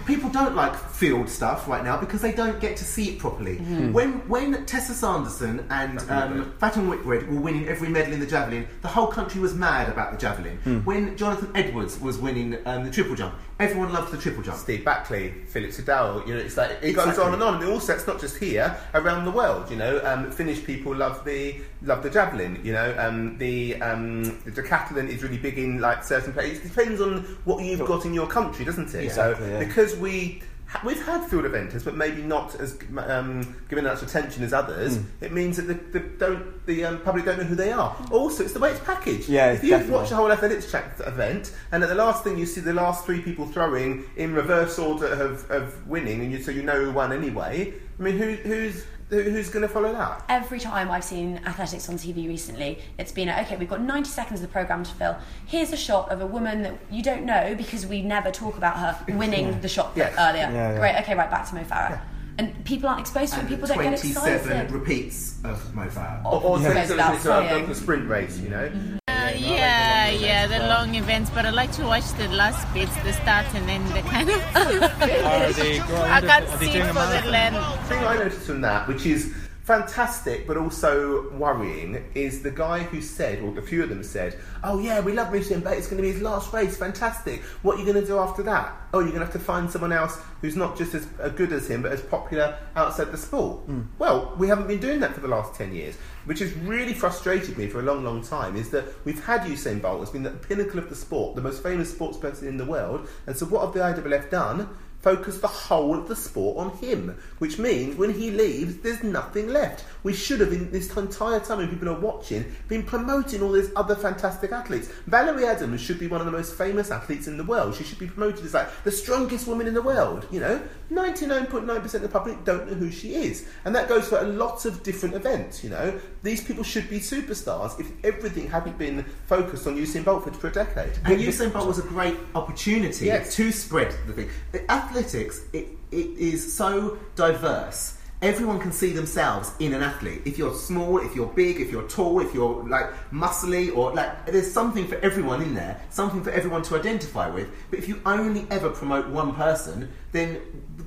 people 0.06 0.30
don't 0.30 0.56
like 0.56 0.76
field 1.04 1.30
stuff 1.30 1.68
right 1.68 1.84
now 1.84 1.98
because 1.98 2.22
they 2.22 2.32
don't 2.32 2.60
get 2.62 2.78
to 2.78 2.86
see 2.86 3.10
it 3.10 3.20
properly. 3.20 3.58
Mhm. 3.58 3.92
When 3.92 4.12
when 4.30 4.66
Tessa 4.66 4.94
Sanderson 4.94 5.66
and 5.70 6.00
um, 6.10 6.54
Fatima 6.60 6.90
Whitbread 6.90 7.30
were 7.30 7.42
winning 7.42 7.68
every 7.68 7.90
medal 7.90 8.14
in 8.14 8.20
the 8.22 8.26
javelin, 8.26 8.66
the 8.82 8.88
whole 8.88 9.08
country 9.08 9.42
was 9.42 9.54
mad 9.54 9.90
about 9.90 10.12
the 10.14 10.18
javelin. 10.18 10.58
Hmm. 10.64 10.80
When 10.90 11.18
Jonathan 11.18 11.50
Edwards 11.56 12.00
was 12.00 12.18
winning 12.18 12.58
um, 12.66 12.86
the 12.86 12.92
triple 12.92 13.16
jump, 13.16 13.34
everyone 13.60 13.92
loved 13.92 14.14
the 14.14 14.18
triple 14.18 14.44
jump. 14.44 14.58
Steve 14.58 14.86
Backley, 14.86 15.34
Philip 15.48 15.72
Sedal, 15.72 16.26
you 16.26 16.36
know, 16.36 16.40
it's 16.40 16.56
like 16.56 16.72
it 16.82 16.94
goes 16.94 17.08
Exactly. 17.08 17.24
on 17.26 17.34
and 17.34 17.44
on. 17.44 17.62
And 17.62 17.72
also, 17.72 17.94
it's 17.96 18.08
not 18.08 18.22
just 18.22 18.38
here, 18.38 18.74
around 18.94 19.26
the 19.26 19.32
world. 19.32 19.70
You 19.70 19.76
know, 19.76 20.00
um, 20.06 20.32
Finnish 20.32 20.64
people 20.64 20.96
love 20.96 21.26
the 21.26 21.56
love 21.82 22.02
the 22.02 22.10
javelin. 22.10 22.62
You 22.64 22.72
know, 22.78 22.96
um, 22.98 23.38
the 23.40 23.82
um, 23.82 24.24
the 24.46 24.52
decathlon 24.52 25.10
is 25.10 25.22
really 25.22 25.38
big 25.38 25.58
in 25.58 25.82
like 25.82 26.02
certain 26.06 26.32
places. 26.32 26.60
It 26.64 26.70
depends 26.70 27.02
on 27.02 27.12
what 27.44 27.62
you've 27.66 27.86
got 27.86 28.06
in 28.06 28.14
your 28.14 28.28
country, 28.28 28.64
doesn't 28.64 28.94
it? 28.96 29.04
Exactly, 29.04 29.46
so 29.46 29.52
yeah. 29.52 29.60
because 29.60 29.98
we. 29.98 30.42
We've 30.84 31.06
had 31.06 31.26
field 31.26 31.46
eventers, 31.46 31.84
but 31.84 31.96
maybe 31.96 32.22
not 32.22 32.56
as 32.56 32.78
um, 32.98 33.56
given 33.70 33.86
as 33.86 34.02
much 34.02 34.10
attention 34.10 34.44
as 34.44 34.54
others. 34.54 34.98
Mm. 34.98 35.06
It 35.22 35.32
means 35.34 35.58
that 35.58 35.64
the, 35.64 35.76
the 35.98 36.00
don't 36.00 36.66
the 36.66 36.86
um, 36.86 37.00
public 37.02 37.26
don't 37.26 37.38
know 37.38 37.44
who 37.44 37.56
they 37.56 37.72
are. 37.72 37.96
Also, 38.12 38.44
it's 38.44 38.54
the 38.54 38.60
way 38.60 38.72
it's 38.72 38.80
packaged. 38.82 39.30
Yeah, 39.30 39.52
if 39.52 39.64
you 39.64 39.78
watch 39.92 40.12
a 40.12 40.16
whole 40.16 40.32
athletics 40.32 40.70
track 40.70 41.00
event, 41.06 41.54
and 41.72 41.84
at 41.84 41.90
the 41.90 41.96
last 41.96 42.24
thing 42.24 42.38
you 42.38 42.46
see 42.46 42.62
the 42.62 42.74
last 42.74 43.06
three 43.06 43.22
people 43.22 43.46
throwing 43.46 44.06
in 44.16 44.34
reverse 44.34 44.80
order 44.80 45.08
of, 45.08 45.50
of 45.52 45.88
winning, 45.88 46.22
and 46.22 46.32
you, 46.32 46.42
so 46.42 46.52
you 46.52 46.64
know 46.64 46.86
who 46.86 46.92
won 46.92 47.12
anyway. 47.12 47.74
I 48.00 48.02
mean, 48.02 48.18
who, 48.18 48.32
who's 48.34 48.84
who, 48.84 48.84
who's 49.22 49.50
going 49.50 49.62
to 49.62 49.68
follow 49.68 49.92
that? 49.94 50.24
Every 50.30 50.60
time 50.60 50.90
I've 50.92 51.04
seen 51.04 51.40
athletics 51.46 51.88
on 51.90 51.96
TV 51.96 52.28
recently, 52.28 52.80
it's 52.98 53.12
been 53.12 53.30
okay. 53.30 53.56
We've 53.58 53.70
got 53.70 53.82
90 53.82 54.10
seconds 54.10 54.40
of 54.42 54.48
the 54.48 54.52
program 54.52 54.84
to 54.84 54.92
fill. 54.96 55.18
Here's 55.46 55.72
a 55.72 55.78
shot 55.78 56.10
of 56.10 56.22
a 56.22 56.26
woman 56.28 56.64
that 56.64 56.76
you 56.92 57.04
don't 57.04 57.26
know 57.26 57.56
because 57.56 57.86
we 57.86 58.02
never 58.02 58.32
talk 58.32 58.58
about 58.58 58.78
her 58.78 59.14
winning 59.18 59.48
Yeah. 59.50 59.60
the 59.60 59.68
shot 59.70 59.92
Yes. 59.96 60.14
earlier. 60.18 60.44
Yeah, 60.52 60.72
yeah. 60.74 60.80
Great. 60.80 60.96
Okay, 61.02 61.16
right 61.16 61.30
back 61.30 61.48
to 61.50 61.56
Mo 61.56 61.64
Farah. 61.64 62.00
And 62.40 62.66
people 62.66 62.90
aren't 62.90 63.02
exposed 63.02 63.34
to 63.36 63.42
it. 63.42 63.48
People 63.48 63.68
don't 63.68 63.78
get 63.78 63.90
27 64.00 64.34
excited. 64.40 64.72
repeats 64.72 65.38
of 65.44 65.76
Mo 65.76 65.86
Farah. 65.88 66.26
Or, 66.26 66.42
or 66.42 66.60
Yeah. 66.60 66.68
so 66.68 66.74
Goes 66.74 66.82
it's 66.84 66.90
a- 66.90 66.94
without 66.94 67.70
it's 67.70 67.70
a- 67.80 67.82
sprint 67.82 68.10
race, 68.10 68.40
you 68.40 68.50
know. 68.50 68.72
Uh, 69.08 69.32
yeah, 69.38 69.93
yeah, 70.20 70.48
the 70.48 70.60
long 70.68 70.96
events, 70.96 71.30
but 71.30 71.46
I 71.46 71.50
like 71.50 71.72
to 71.74 71.84
watch 71.84 72.12
the 72.14 72.28
last 72.30 72.72
bits, 72.74 72.96
the 73.04 73.14
start, 73.14 73.46
and 73.54 73.68
then 73.68 73.84
the 73.94 74.02
kind 74.10 74.30
of. 74.30 74.42
they 75.58 75.80
I 75.80 76.22
can't 76.22 76.50
see 76.60 76.80
for 76.82 76.94
the 76.94 77.30
land. 77.30 77.56
The 77.56 77.84
thing 77.88 78.04
I 78.04 78.16
noticed 78.18 78.46
from 78.46 78.62
that, 78.62 78.88
which 78.88 79.06
is 79.06 79.34
fantastic 79.64 80.46
but 80.46 80.58
also 80.58 81.30
worrying, 81.32 82.04
is 82.14 82.44
the 82.44 82.52
guy 82.52 82.80
who 82.80 83.02
said, 83.02 83.40
or 83.42 83.58
a 83.58 83.62
few 83.62 83.82
of 83.84 83.90
them 83.90 84.04
said, 84.04 84.38
"Oh 84.64 84.80
yeah, 84.80 85.00
we 85.00 85.14
love 85.14 85.34
Usain 85.34 85.64
Bolt. 85.64 85.78
It's 85.78 85.88
going 85.88 85.98
to 85.98 86.04
be 86.04 86.12
his 86.12 86.22
last 86.22 86.54
race. 86.54 86.78
Fantastic. 86.78 87.42
What 87.62 87.76
are 87.76 87.80
you 87.80 87.86
going 87.86 88.02
to 88.02 88.06
do 88.06 88.18
after 88.20 88.44
that? 88.44 88.76
Oh, 88.94 89.00
you're 89.00 89.10
going 89.10 89.22
to 89.22 89.26
have 89.26 89.34
to 89.34 89.40
find 89.40 89.72
someone 89.72 89.92
else 89.92 90.20
who's 90.42 90.56
not 90.56 90.78
just 90.78 90.94
as 90.94 91.08
uh, 91.22 91.30
good 91.30 91.52
as 91.54 91.70
him, 91.70 91.82
but 91.82 91.92
as 91.92 92.02
popular 92.02 92.58
outside 92.76 93.12
the 93.12 93.18
sport." 93.18 93.62
Well, 93.98 94.34
we 94.38 94.48
haven't 94.48 94.68
been 94.68 94.80
doing 94.80 95.00
that 95.00 95.14
for 95.14 95.22
the 95.22 95.28
last 95.28 95.56
ten 95.56 95.74
years, 95.74 95.96
which 96.26 96.40
has 96.40 96.54
really 96.56 96.94
frustrated 96.94 97.58
me 97.58 97.68
for 97.68 97.80
a 97.80 97.84
long, 97.84 98.04
long 98.04 98.22
time. 98.22 98.56
Is 98.56 98.70
that 98.72 98.86
we've 99.06 99.24
had 99.24 99.42
Usain 99.42 99.82
Bolt 99.82 100.02
has 100.02 100.10
been 100.10 100.24
the 100.24 100.32
pinnacle 100.32 100.80
of 100.80 100.90
the 100.90 100.96
sport, 100.96 101.36
the 101.36 101.42
most 101.42 101.64
famous 101.64 101.90
sports 101.92 102.18
person 102.18 102.48
in 102.48 102.58
the 102.58 102.66
world, 102.66 103.08
and 103.28 103.36
so 103.36 103.46
what 103.46 103.62
have 103.64 103.74
the 103.74 103.80
IAAF 103.80 104.30
done? 104.30 104.70
Focus 105.04 105.38
the 105.40 105.48
whole 105.48 106.00
of 106.00 106.08
the 106.08 106.16
sport 106.16 106.58
on 106.58 106.70
him, 106.78 107.16
which 107.40 107.60
means 107.60 107.98
when 107.98 108.14
he 108.14 108.32
leaves, 108.32 108.78
there's 108.78 109.04
nothing 109.04 109.50
left. 109.50 109.84
We 110.04 110.14
should 110.14 110.40
have, 110.40 110.54
in 110.54 110.72
this 110.72 110.96
entire 110.96 111.42
time 111.42 111.58
when 111.58 111.68
people 111.70 111.90
are 111.90 112.00
watching, 112.00 112.46
been 112.70 112.84
promoting 112.84 113.42
all 113.44 113.52
these 113.52 113.70
other 113.76 113.96
fantastic 113.96 114.54
athletes. 114.54 114.90
Valerie 115.08 115.46
Adams 115.46 115.82
should 115.82 116.00
be 116.00 116.08
one 116.08 116.22
of 116.22 116.26
the 116.26 116.32
most 116.32 116.56
famous 116.58 116.90
athletes 116.90 117.28
in 117.28 117.36
the 117.38 117.44
world. 117.44 117.76
She 117.76 117.84
should 117.84 118.00
be 118.00 118.08
promoted 118.08 118.46
as 118.46 118.54
like 118.54 118.70
the 118.86 118.92
strongest 118.92 119.46
woman 119.46 119.68
in 119.68 119.74
the 119.74 119.82
world. 119.82 120.26
You 120.32 120.40
know, 120.40 120.62
99.9% 120.92 121.94
of 121.96 122.02
the 122.02 122.08
public 122.10 122.44
don't 122.46 122.68
know 122.68 122.74
who 122.76 122.90
she 122.92 123.16
is, 123.16 123.46
and 123.66 123.76
that 123.76 123.90
goes 123.90 124.08
for 124.08 124.20
a 124.20 124.24
lot 124.24 124.66
of 124.66 124.84
different 124.84 125.16
events. 125.16 125.64
You 125.64 125.70
know, 125.70 126.00
these 126.24 126.44
people 126.44 126.64
should 126.64 126.90
be 126.90 127.00
superstars 127.00 127.78
if 127.80 127.92
everything 128.06 128.50
hadn't 128.50 128.78
been 128.78 129.04
focused 129.28 129.68
on 129.68 129.76
Usain 129.76 130.06
Bolt 130.06 130.24
for, 130.24 130.32
for 130.34 130.48
a 130.48 130.52
decade. 130.52 130.94
And 131.04 131.20
Usain 131.20 131.52
Bolt 131.52 131.68
was 131.68 131.80
a 131.80 131.84
great 131.84 132.18
opportunity 132.36 133.06
Yes. 133.08 133.36
to 133.36 133.52
spread 133.52 133.94
the 134.08 134.14
thing. 134.14 134.30
The 134.52 134.70
athletics, 134.94 135.42
it, 135.54 135.68
it 135.92 136.08
is 136.18 136.54
so 136.54 136.98
diverse. 137.16 137.98
Everyone 138.22 138.60
can 138.60 138.72
see 138.72 138.92
themselves 138.92 139.52
in 139.60 139.74
an 139.74 139.82
athlete. 139.84 140.22
If 140.24 140.38
you're 140.38 140.54
small, 140.54 141.00
if 141.00 141.16
you're 141.16 141.28
big, 141.28 141.60
if 141.60 141.72
you're 141.72 141.88
tall, 141.90 142.22
if 142.22 142.34
you're 142.34 142.64
like 142.70 142.86
muscly, 143.12 143.76
or 143.76 143.92
like 143.94 144.28
there's 144.28 144.50
something 144.50 144.88
for 144.88 144.96
everyone 144.98 145.42
in 145.42 145.56
there, 145.56 145.82
something 145.90 146.24
for 146.24 146.30
everyone 146.30 146.62
to 146.64 146.76
identify 146.76 147.28
with. 147.28 147.50
But 147.70 147.80
if 147.80 147.90
you 147.90 148.00
only 148.06 148.46
ever 148.50 148.70
promote 148.70 149.10
one 149.10 149.34
person, 149.36 149.92
then 150.14 150.40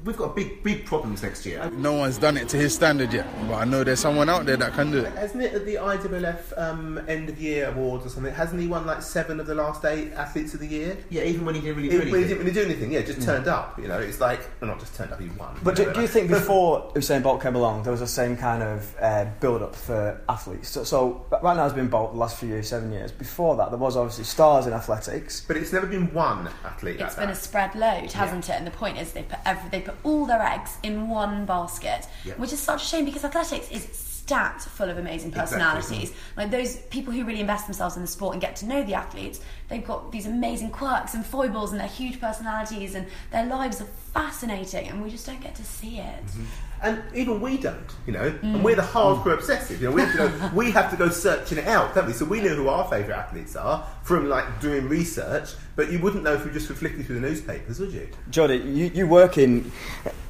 we've 0.05 0.17
got 0.17 0.37
big, 0.37 0.63
big 0.63 0.87
problems 0.87 1.23
next 1.23 1.45
year. 1.45 1.69
No 1.75 1.95
one's 1.95 2.17
done 2.17 2.37
it 2.37 2.49
to 2.51 2.57
his 2.57 2.73
standard 2.75 3.13
yet, 3.13 3.27
but 3.49 3.55
I 3.55 3.65
know 3.65 3.83
there's 3.83 3.99
someone 3.99 4.29
out 4.29 4.47
there 4.47 4.57
that 4.57 4.73
can 4.75 4.93
do 4.93 4.99
it. 5.01 5.13
Hasn't 5.15 5.43
it 5.43 5.53
at 5.53 5.67
the 5.67 5.75
IAAF 5.75 6.57
um, 6.57 7.01
end 7.09 7.29
of 7.29 7.41
year 7.41 7.69
awards 7.71 8.07
or 8.07 8.09
something? 8.09 8.33
Hasn't 8.33 8.61
he 8.61 8.69
won 8.69 8.87
like 8.87 9.03
seven 9.03 9.41
of 9.41 9.47
the 9.49 9.55
last 9.57 9.85
eight 9.85 10.13
athletes 10.13 10.55
of 10.55 10.61
the 10.61 10.67
year? 10.69 10.97
Yeah, 11.11 11.25
even 11.25 11.45
when 11.45 11.57
he 11.57 11.61
didn't 11.61 11.77
really 11.77 11.89
Even 11.93 12.07
do 12.07 12.13
when 12.13 12.21
he 12.23 12.25
anything. 12.27 12.29
didn't 12.45 12.55
really 12.55 12.55
do 12.55 12.73
anything, 12.87 12.93
yeah, 12.93 13.03
just 13.03 13.19
Mm. 13.19 13.25
turned 13.25 13.49
up. 13.49 13.79
You 13.81 13.89
know, 13.89 13.99
it's 13.99 14.21
like 14.21 14.41
well, 14.61 14.71
not 14.71 14.79
just 14.79 14.95
turned 14.95 15.13
up, 15.13 15.21
he 15.21 15.29
won. 15.31 15.59
But 15.65 15.75
do, 15.75 15.83
Whatever. 15.83 15.93
do 15.95 16.01
you 16.03 16.09
think 16.09 16.29
before 16.41 16.93
Usain 16.95 17.23
Bolt 17.25 17.43
came 17.43 17.57
along, 17.57 17.83
there 17.83 17.91
was 17.91 18.01
the 18.01 18.07
same 18.07 18.37
kind 18.37 18.63
of 18.63 18.95
uh, 19.01 19.25
build-up 19.41 19.75
for 19.75 20.21
athletes? 20.29 20.69
So, 20.69 20.85
so 20.85 21.27
right 21.43 21.57
now 21.57 21.65
it's 21.67 21.75
been 21.75 21.89
Bolt 21.89 22.13
the 22.13 22.19
last 22.19 22.39
few 22.39 22.49
years, 22.51 22.69
seven 22.69 22.93
years. 22.93 23.11
Before 23.11 23.57
that, 23.57 23.71
there 23.71 23.79
was 23.79 23.97
obviously 23.97 24.23
stars 24.25 24.67
in 24.69 24.73
athletics, 24.73 25.43
but 25.49 25.57
it's 25.57 25.73
never 25.73 25.87
been 25.89 26.15
one 26.15 26.49
athlete. 26.65 27.01
It's 27.01 27.17
been 27.17 27.31
a 27.31 27.35
spread 27.35 27.75
load, 27.75 28.13
hasn't 28.13 28.49
it? 28.49 28.53
And 28.53 28.67
the 28.67 28.71
point 28.71 28.99
is, 28.99 29.16
they 29.17 29.23
put 29.25 29.39
every, 29.45 29.69
they 29.71 29.81
put 29.81 29.97
all 30.05 30.27
their 30.27 30.43
eggs 30.43 30.77
in 30.83 31.09
one 31.09 31.45
basket, 31.47 32.07
Yeah. 32.25 32.35
which 32.35 32.53
is 32.53 32.61
such 32.61 32.83
a 32.83 32.87
shame 32.87 33.05
because 33.05 33.25
athletics 33.25 33.69
is 33.71 33.85
stacked 33.93 34.63
full 34.63 34.91
of 34.91 34.99
amazing 34.99 35.29
Exactly. 35.31 35.59
personalities. 35.59 36.13
Like 36.37 36.51
those 36.51 36.77
people 36.77 37.13
who 37.13 37.25
really 37.25 37.41
invest 37.41 37.67
themselves 37.67 37.97
in 37.97 38.03
the 38.03 38.09
sport 38.09 38.35
and 38.35 38.41
get 38.43 38.57
to 38.57 38.67
know 38.67 38.83
the 38.83 38.95
athletes, 38.95 39.41
they've 39.69 39.85
got 39.87 40.11
these 40.13 40.27
amazing 40.27 40.71
quirks 40.71 41.15
and 41.15 41.25
foibles, 41.25 41.71
and 41.73 41.81
they're 41.81 41.87
huge 41.89 42.21
personalities, 42.21 42.95
and 42.95 43.07
their 43.31 43.47
lives 43.47 43.81
are 43.81 43.89
fascinating, 44.13 44.89
and 44.89 45.03
we 45.03 45.11
just 45.11 45.27
don't 45.27 45.41
get 45.41 45.55
to 45.57 45.65
see 45.65 45.99
it. 45.99 46.27
Mm-hmm. 46.27 46.45
And 46.83 47.03
even 47.15 47.41
we 47.41 47.57
don't, 47.57 47.91
you 48.07 48.13
know, 48.13 48.31
Mm. 48.31 48.55
and 48.57 48.65
we're 48.65 48.77
the 48.77 48.83
hardcore 48.83 49.35
obsessive. 49.35 49.81
You 49.81 49.89
know, 49.91 49.95
we 49.95 50.03
have, 50.03 50.13
to 50.13 50.19
go, 50.39 50.51
we 50.55 50.71
have 50.73 50.91
to 50.91 50.97
go 50.97 51.09
searching 51.09 51.59
it 51.59 51.67
out, 51.67 51.95
don't 51.95 52.07
we? 52.07 52.13
So 52.13 52.25
we 52.27 52.41
know 52.41 52.55
who 52.55 52.69
our 52.69 52.89
favourite 52.89 53.19
athletes 53.19 53.57
are 53.57 53.87
from 54.03 54.29
like 54.29 54.61
doing 54.61 54.89
research, 54.89 55.51
but 55.75 55.91
you 55.91 55.99
wouldn't 55.99 56.23
know 56.23 56.35
if 56.35 56.45
you 56.45 56.51
just 56.53 56.69
were 56.69 56.75
flicking 56.75 57.03
through 57.03 57.21
the 57.21 57.29
newspapers, 57.29 57.81
would 57.81 57.93
you? 57.93 58.09
Johnny, 58.31 58.59
you, 58.59 58.91
you 58.95 59.07
work 59.07 59.39
in 59.39 59.73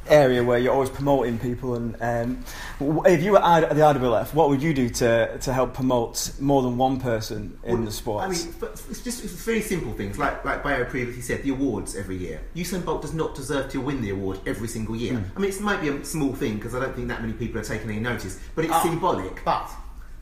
area 0.09 0.43
where 0.43 0.59
you're 0.59 0.73
always 0.73 0.91
promoting 0.91 1.39
people, 1.39 1.75
and 1.75 1.97
um, 2.01 2.45
if 3.07 3.23
you 3.23 3.33
were 3.33 3.45
at 3.45 3.69
the 3.71 3.83
IAAF, 3.83 4.35
what 4.35 4.49
would 4.49 4.63
you 4.63 4.73
do 4.75 4.89
to, 4.89 5.39
to 5.39 5.53
help 5.53 5.75
promote 5.75 6.33
more 6.41 6.63
than 6.63 6.77
one 6.77 7.01
person 7.01 7.59
in 7.65 7.85
the 7.85 7.93
sport? 7.93 8.25
I 8.25 8.29
mean, 8.29 8.39
it's 8.91 9.03
just 9.03 9.25
it's 9.25 9.33
very 9.33 9.61
simple 9.63 9.93
things. 9.93 10.19
Like 10.19 10.45
like 10.45 10.63
Bayo 10.63 10.85
previously 10.85 11.23
said, 11.23 11.43
the 11.43 11.51
awards 11.51 11.97
every 11.97 12.17
year. 12.17 12.41
Usain 12.55 12.85
Bolt 12.85 13.03
does 13.03 13.15
not 13.15 13.35
deserve 13.35 13.71
to 13.71 13.81
win 13.81 14.01
the 14.01 14.11
award 14.11 14.41
every 14.47 14.69
single 14.69 14.97
year. 14.97 15.15
Mm. 15.15 15.25
I 15.37 15.41
mean, 15.41 15.51
it 15.51 15.61
might 15.61 15.81
be 15.81 15.89
a 15.89 16.05
small 16.05 16.35
thing 16.35 16.57
because 16.57 16.75
I 16.75 16.81
don't 16.81 16.95
think 16.95 17.09
that 17.09 17.21
many 17.21 17.33
people 17.33 17.61
are 17.61 17.65
taking 17.65 17.91
any 17.91 18.01
notice, 18.01 18.41
but 18.55 18.65
it's 18.65 18.75
Ah, 18.75 18.83
symbolic. 18.83 19.45
But 19.45 19.71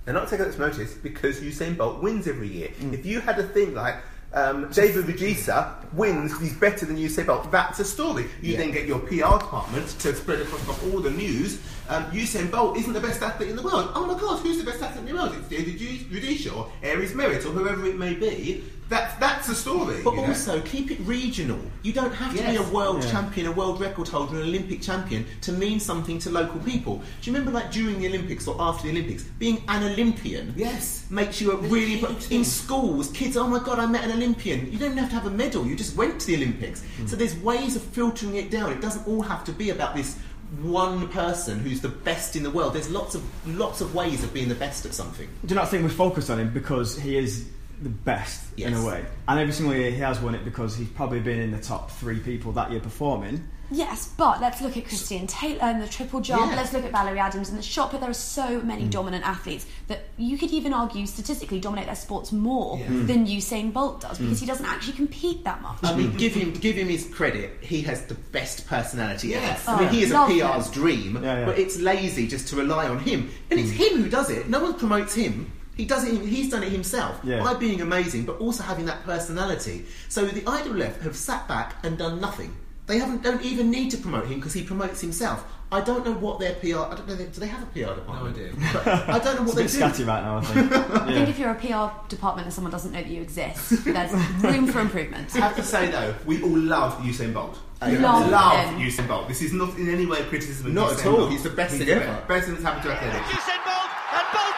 they're 0.05 0.15
not 0.15 0.29
taking 0.29 0.47
this 0.47 0.59
notice 0.59 0.95
because 0.95 1.41
Usain 1.41 1.77
Bolt 1.77 2.03
wins 2.03 2.29
every 2.29 2.49
year. 2.49 2.71
If 2.81 3.07
you 3.07 3.21
had 3.21 3.39
a 3.39 3.43
thing 3.43 3.75
like 3.75 3.97
um, 4.35 4.69
David 4.73 5.05
Rudisha 5.07 5.75
wins, 5.95 6.37
he's 6.41 6.55
better 6.55 6.85
than 6.87 6.97
Usain 6.97 7.27
Bolt, 7.27 7.51
that's 7.53 7.79
a 7.81 7.85
story. 7.85 8.25
You 8.43 8.53
Yeah. 8.53 8.59
then 8.59 8.71
get 8.73 8.87
your 8.87 8.99
PR 8.99 9.39
department 9.39 9.89
to 10.01 10.15
spread 10.15 10.41
across 10.41 10.83
all 10.85 11.01
the 11.01 11.11
news. 11.11 11.59
Um, 11.89 12.05
Usain 12.07 12.51
Bolt 12.51 12.77
isn't 12.79 12.93
the 12.93 13.01
best 13.01 13.23
athlete 13.23 13.51
in 13.51 13.57
the 13.57 13.63
world. 13.63 13.91
Oh 13.95 14.07
my 14.07 14.19
god, 14.19 14.41
who's 14.41 14.59
the 14.59 14.65
best 14.69 14.83
athlete 14.83 15.07
in 15.09 15.15
the 15.15 15.21
world? 15.23 15.35
It's 15.39 15.49
David 15.49 15.79
Rudisha 15.79 16.57
or 16.57 16.71
Aries 16.83 17.15
Merritt 17.15 17.45
or 17.47 17.51
whoever 17.51 17.85
it 17.87 17.97
may 17.99 18.15
be. 18.15 18.65
That's, 18.89 19.15
that's 19.17 19.49
a 19.49 19.55
story. 19.55 20.03
But 20.03 20.15
you 20.15 20.21
know? 20.21 20.27
also 20.29 20.61
keep 20.61 20.91
it 20.91 21.01
regional. 21.01 21.59
You 21.83 21.93
don't 21.93 22.13
have 22.15 22.37
to 22.37 22.43
be 22.43 22.57
a 22.57 22.63
world 22.63 23.03
Yeah. 23.03 23.11
champion, 23.11 23.47
a 23.47 23.53
world 23.53 23.81
record 23.81 24.09
holder, 24.09 24.37
an 24.37 24.43
Olympic 24.43 24.83
champion 24.83 25.27
to 25.43 25.53
mean 25.53 25.81
something 25.81 26.19
to 26.21 26.31
local 26.31 26.61
people. 26.61 26.97
Do 27.23 27.31
you 27.31 27.37
remember, 27.37 27.51
like 27.51 27.71
during 27.73 28.01
the 28.01 28.09
Olympics 28.09 28.47
or 28.47 28.57
after 28.61 28.85
the 28.85 28.91
Olympics, 28.91 29.23
being 29.39 29.63
an 29.69 29.85
Olympian? 29.85 30.53
Yes, 30.57 31.07
makes 31.11 31.41
you 31.41 31.53
a 31.53 31.57
really. 31.57 32.05
in 32.31 32.45
schools, 32.45 33.11
kids, 33.13 33.37
oh 33.37 33.47
my 33.49 33.59
god, 33.59 33.79
I 33.79 33.87
met 33.87 34.05
an 34.05 34.13
Olympian. 34.13 34.71
You 34.71 34.79
don't 34.79 34.93
even 34.93 34.99
have 34.99 35.09
to 35.11 35.15
have 35.17 35.27
a 35.27 35.31
medal. 35.31 35.67
You 35.67 35.77
just 35.77 35.97
went 35.97 36.21
to 36.21 36.27
the 36.27 36.37
Olympics. 36.37 36.83
Hmm. 36.99 37.07
So 37.07 37.17
there's 37.17 37.37
ways 37.37 37.77
of 37.77 37.83
filtering 37.83 38.37
it 38.37 38.51
down. 38.51 38.71
It 38.73 38.81
doesn't 38.81 39.07
all 39.09 39.23
have 39.23 39.45
to 39.45 39.53
be 39.53 39.71
about 39.71 39.95
this 39.95 40.19
one 40.61 41.09
person 41.09 41.59
who's 41.59 41.81
the 41.81 41.89
best 41.89 42.37
in 42.37 42.43
the 42.43 42.51
world. 42.51 42.75
There's 42.75 42.91
lots 42.91 43.15
of 43.15 43.23
lots 43.57 43.81
of 43.81 43.95
ways 43.95 44.23
of 44.23 44.33
being 44.33 44.49
the 44.49 44.55
best 44.55 44.87
at 44.87 44.95
something. 44.95 45.29
Do 45.45 45.55
you 45.55 45.61
not 45.61 45.69
think 45.69 45.83
we 45.83 45.89
focus 45.91 46.31
on 46.31 46.39
him 46.39 46.53
because 46.53 46.99
he 46.99 47.17
is 47.17 47.49
the 47.83 47.89
best 47.89 48.59
in 48.59 48.75
a 48.75 48.85
way? 48.85 49.05
And 49.29 49.39
every 49.41 49.53
single 49.53 49.75
year 49.75 49.91
he 49.91 49.99
has 49.99 50.21
won 50.21 50.35
it 50.35 50.45
because 50.45 50.77
he's 50.77 50.89
probably 50.89 51.21
been 51.21 51.41
in 51.41 51.51
the 51.51 51.61
top 51.61 51.91
three 51.91 52.19
people 52.21 52.53
that 52.53 52.71
year 52.71 52.81
performing. 52.81 53.49
Yes, 53.71 54.13
but 54.19 54.43
let's 54.43 54.61
look 54.61 54.77
at 54.77 54.87
Christian 54.87 55.27
Taylor 55.27 55.63
and 55.63 55.83
the 55.83 55.89
triple 55.89 56.21
jump. 56.21 56.51
Yeah. 56.51 56.57
Let's 56.57 56.75
look 56.75 56.85
at 56.85 56.93
Valerie 56.93 57.19
Adams 57.19 57.49
and 57.49 57.59
the 57.59 57.63
shot. 57.63 57.91
But 57.91 58.03
there 58.03 58.11
are 58.11 58.15
so 58.15 58.61
many 58.61 58.83
Mm. 58.85 58.91
dominant 58.91 59.27
athletes 59.27 59.65
that 59.89 60.05
you 60.19 60.37
could 60.37 60.51
even 60.51 60.75
argue 60.75 61.07
statistically 61.07 61.61
dominate 61.61 61.87
their 61.87 61.95
sports 61.97 62.31
more 62.31 62.79
Yeah. 62.79 62.87
Mm. 62.89 63.07
than 63.07 63.27
Usain 63.27 63.73
Bolt 63.73 64.03
does 64.03 64.19
because 64.19 64.37
Mm. 64.37 64.41
he 64.41 64.47
doesn't 64.47 64.67
actually 64.67 64.93
compete 64.93 65.45
that 65.45 65.63
much. 65.63 65.79
I 65.83 65.97
mean, 65.97 66.13
give 66.19 66.35
him 66.35 66.53
give 66.53 66.77
him 66.77 66.89
his 66.89 67.07
credit. 67.07 67.57
He 67.63 67.81
has 67.83 68.03
the 68.03 68.15
best 68.15 68.67
personality 68.67 69.29
Yes. 69.29 69.63
ever. 69.67 69.77
I 69.77 69.81
mean, 69.81 69.89
Oh, 69.89 69.93
he 69.93 70.03
is 70.03 70.11
a 70.13 70.27
PR's 70.27 70.67
him. 70.67 70.73
dream, 70.75 71.19
Yeah, 71.25 71.39
yeah. 71.41 71.45
but 71.47 71.59
it's 71.59 71.79
lazy 71.79 72.27
just 72.29 72.47
to 72.49 72.57
rely 72.57 72.87
on 72.87 72.99
him. 72.99 73.31
And 73.51 73.59
it's 73.59 73.71
him 73.71 74.03
who 74.03 74.11
does 74.11 74.29
it. 74.29 74.49
No 74.51 74.61
one 74.63 74.75
promotes 74.75 75.15
him. 75.15 75.51
He 75.77 75.85
does 75.85 76.05
it. 76.05 76.21
He's 76.21 76.51
done 76.51 76.63
it 76.63 76.71
himself 76.71 77.21
Yeah. 77.25 77.43
by 77.43 77.55
being 77.55 77.81
amazing, 77.81 78.25
but 78.25 78.39
also 78.39 78.63
having 78.63 78.87
that 78.87 79.05
personality. 79.05 79.87
So 80.09 80.25
the 80.27 80.43
IAAF 80.43 81.01
have 81.03 81.17
sat 81.17 81.49
back 81.49 81.77
and 81.85 81.99
done 81.99 82.21
nothing. 82.21 82.57
They 82.87 82.99
haven't 82.99 83.23
don't 83.23 83.43
even 83.43 83.71
need 83.71 83.91
to 83.93 83.97
promote 83.97 84.27
him 84.27 84.37
because 84.37 84.53
he 84.53 84.63
promotes 84.63 85.01
himself. 85.01 85.45
I 85.73 85.81
don't 85.81 86.05
know 86.05 86.13
what 86.13 86.39
their 86.39 86.53
PR. 86.57 86.81
I 86.93 86.95
don't 86.95 87.09
know. 87.09 87.17
Do 87.17 87.41
they 87.41 87.47
have 87.47 87.63
a 87.63 87.67
PR 87.67 87.95
department? 87.95 88.37
No 88.37 88.43
idea. 88.45 88.53
But 88.73 88.87
I 88.87 89.19
don't 89.19 89.25
know 89.25 89.31
It's 89.31 89.39
what 89.41 89.53
a 89.53 89.57
they 89.57 89.63
bit 89.63 89.73
do. 89.73 89.79
scatty 89.79 90.07
right 90.07 90.23
now, 90.23 90.37
I 90.37 90.41
think. 90.43 90.73
I 91.01 91.07
think 91.15 91.29
if 91.31 91.39
you're 91.39 91.51
a 91.51 91.55
PR 91.55 92.09
department 92.09 92.45
and 92.47 92.53
someone 92.53 92.71
doesn't 92.71 92.93
know 92.93 93.01
that 93.03 93.09
you 93.11 93.23
exist, 93.23 93.85
there's 93.85 94.13
room 94.45 94.67
for 94.67 94.81
improvement. 94.81 95.35
I 95.35 95.39
have 95.41 95.57
to 95.57 95.63
say 95.65 95.91
though, 95.91 96.15
we 96.27 96.43
all 96.43 96.57
love 96.57 96.99
Usain 96.99 97.33
Bolt. 97.33 97.59
I 97.81 97.91
love 97.95 98.31
love 98.31 98.67
him. 98.75 98.81
Usain 98.87 99.09
Bolt. 99.09 99.29
This 99.29 99.41
is 99.43 99.53
not 99.55 99.77
in 99.79 99.89
any 99.89 100.05
way 100.07 100.19
a 100.21 100.25
criticism. 100.27 100.67
of 100.67 100.73
Not 100.75 100.91
Usain 100.91 101.01
at 101.01 101.07
all. 101.07 101.17
Bolt. 101.17 101.31
He's 101.33 101.43
the 101.43 101.51
best 101.51 101.75
He's 101.75 101.85
thing 101.87 101.97
ever. 101.99 102.23
Best 102.29 102.45
thing 102.45 102.55
that's 102.55 102.65
happened 102.65 102.83
to 102.85 102.93
athletics. 102.93 103.29
Usain 103.31 103.65
Bolt, 103.65 103.91
and 104.13 104.27
Bolt 104.33 104.54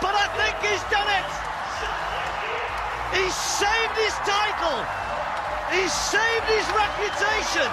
but 0.00 0.14
I 0.14 0.26
think 0.38 0.54
he's 0.62 0.84
done 0.90 1.08
it! 1.08 1.28
He's 3.18 3.34
saved 3.34 3.96
his 3.96 4.14
title! 4.26 4.78
He's 5.72 5.92
saved 5.92 6.46
his 6.46 6.66
reputation! 6.74 7.70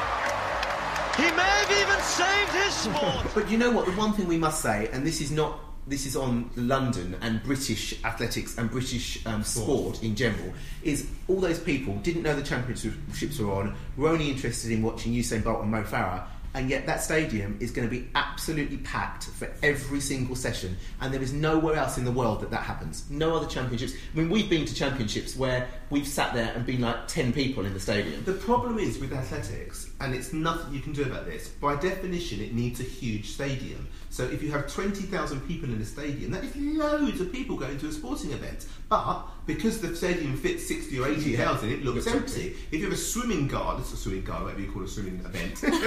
He 1.17 1.31
may 1.31 1.43
have 1.43 1.71
even 1.71 2.01
saved 2.03 2.51
his 2.51 2.73
sport! 2.73 3.25
But 3.35 3.49
you 3.49 3.57
know 3.57 3.71
what? 3.71 3.85
The 3.85 3.93
one 3.93 4.13
thing 4.13 4.27
we 4.27 4.37
must 4.37 4.61
say, 4.61 4.89
and 4.91 5.05
this 5.05 5.21
is 5.21 5.31
not. 5.31 5.59
This 5.87 6.07
is 6.07 6.15
on 6.15 6.49
London 6.55 7.15
and 7.21 7.43
British 7.43 8.03
athletics 8.03 8.57
and 8.57 8.71
British 8.71 9.23
um, 9.27 9.43
sport 9.43 10.01
in 10.01 10.15
general. 10.15 10.51
Is 10.81 11.07
all 11.27 11.39
those 11.39 11.59
people 11.59 11.93
didn't 11.97 12.23
know 12.23 12.35
the 12.35 12.41
championships 12.41 13.37
were 13.37 13.53
on, 13.53 13.75
were 13.95 14.09
only 14.09 14.31
interested 14.31 14.71
in 14.71 14.81
watching 14.81 15.13
Usain 15.13 15.43
Bolt 15.43 15.61
and 15.61 15.69
Mo 15.69 15.83
Farah, 15.83 16.23
and 16.55 16.69
yet 16.69 16.85
that 16.85 17.03
stadium 17.03 17.57
is 17.59 17.69
going 17.69 17.87
to 17.87 17.93
be 17.93 18.07
absolutely 18.15 18.77
packed 18.77 19.25
for 19.25 19.53
every 19.61 19.99
single 19.99 20.35
session, 20.35 20.77
and 21.01 21.13
there 21.13 21.21
is 21.21 21.33
nowhere 21.33 21.75
else 21.75 21.97
in 21.97 22.05
the 22.05 22.11
world 22.11 22.39
that 22.39 22.49
that 22.49 22.63
happens. 22.63 23.03
No 23.09 23.35
other 23.35 23.45
championships. 23.45 23.93
I 23.93 24.17
mean, 24.17 24.29
we've 24.29 24.49
been 24.49 24.65
to 24.65 24.73
championships 24.73 25.35
where 25.35 25.67
we've 25.89 26.07
sat 26.07 26.33
there 26.33 26.53
and 26.55 26.65
been 26.65 26.81
like 26.81 27.07
ten 27.07 27.33
people 27.33 27.65
in 27.65 27.73
the 27.73 27.79
stadium. 27.79 28.23
The 28.23 28.33
problem 28.33 28.79
is 28.79 28.97
with 28.99 29.11
athletics, 29.11 29.91
and 29.99 30.15
it's 30.15 30.31
nothing 30.31 30.73
you 30.73 30.79
can 30.79 30.93
do 30.93 31.03
about 31.03 31.25
this. 31.25 31.49
By 31.49 31.75
definition, 31.75 32.41
it 32.41 32.53
needs 32.53 32.79
a 32.79 32.83
huge 32.83 33.31
stadium. 33.31 33.87
So 34.09 34.23
if 34.23 34.41
you 34.41 34.49
have 34.51 34.71
twenty 34.71 35.03
thousand 35.03 35.41
people 35.41 35.69
in 35.69 35.81
a 35.81 35.85
stadium, 35.85 36.31
that 36.31 36.43
is 36.45 36.55
loads 36.55 37.19
of 37.19 37.33
people 37.33 37.57
going 37.57 37.77
to 37.79 37.87
a 37.87 37.91
sporting 37.91 38.31
event. 38.31 38.65
But 38.87 39.27
because 39.45 39.79
the 39.81 39.95
stadium 39.95 40.35
fits 40.37 40.67
sixty 40.67 40.99
or 40.99 41.07
eighty 41.07 41.35
thousand, 41.35 41.71
it 41.71 41.83
looks 41.83 42.07
empty. 42.07 42.55
If 42.71 42.79
you 42.79 42.85
have 42.85 42.93
a 42.93 42.97
swimming 42.97 43.47
guard, 43.47 43.79
it's 43.79 43.93
a 43.93 43.97
swimming 43.97 44.23
guard, 44.23 44.43
whatever 44.43 44.61
you 44.61 44.71
call 44.71 44.83
a 44.83 44.87
swimming 44.87 45.19
event, 45.25 45.57
swimming 45.57 45.81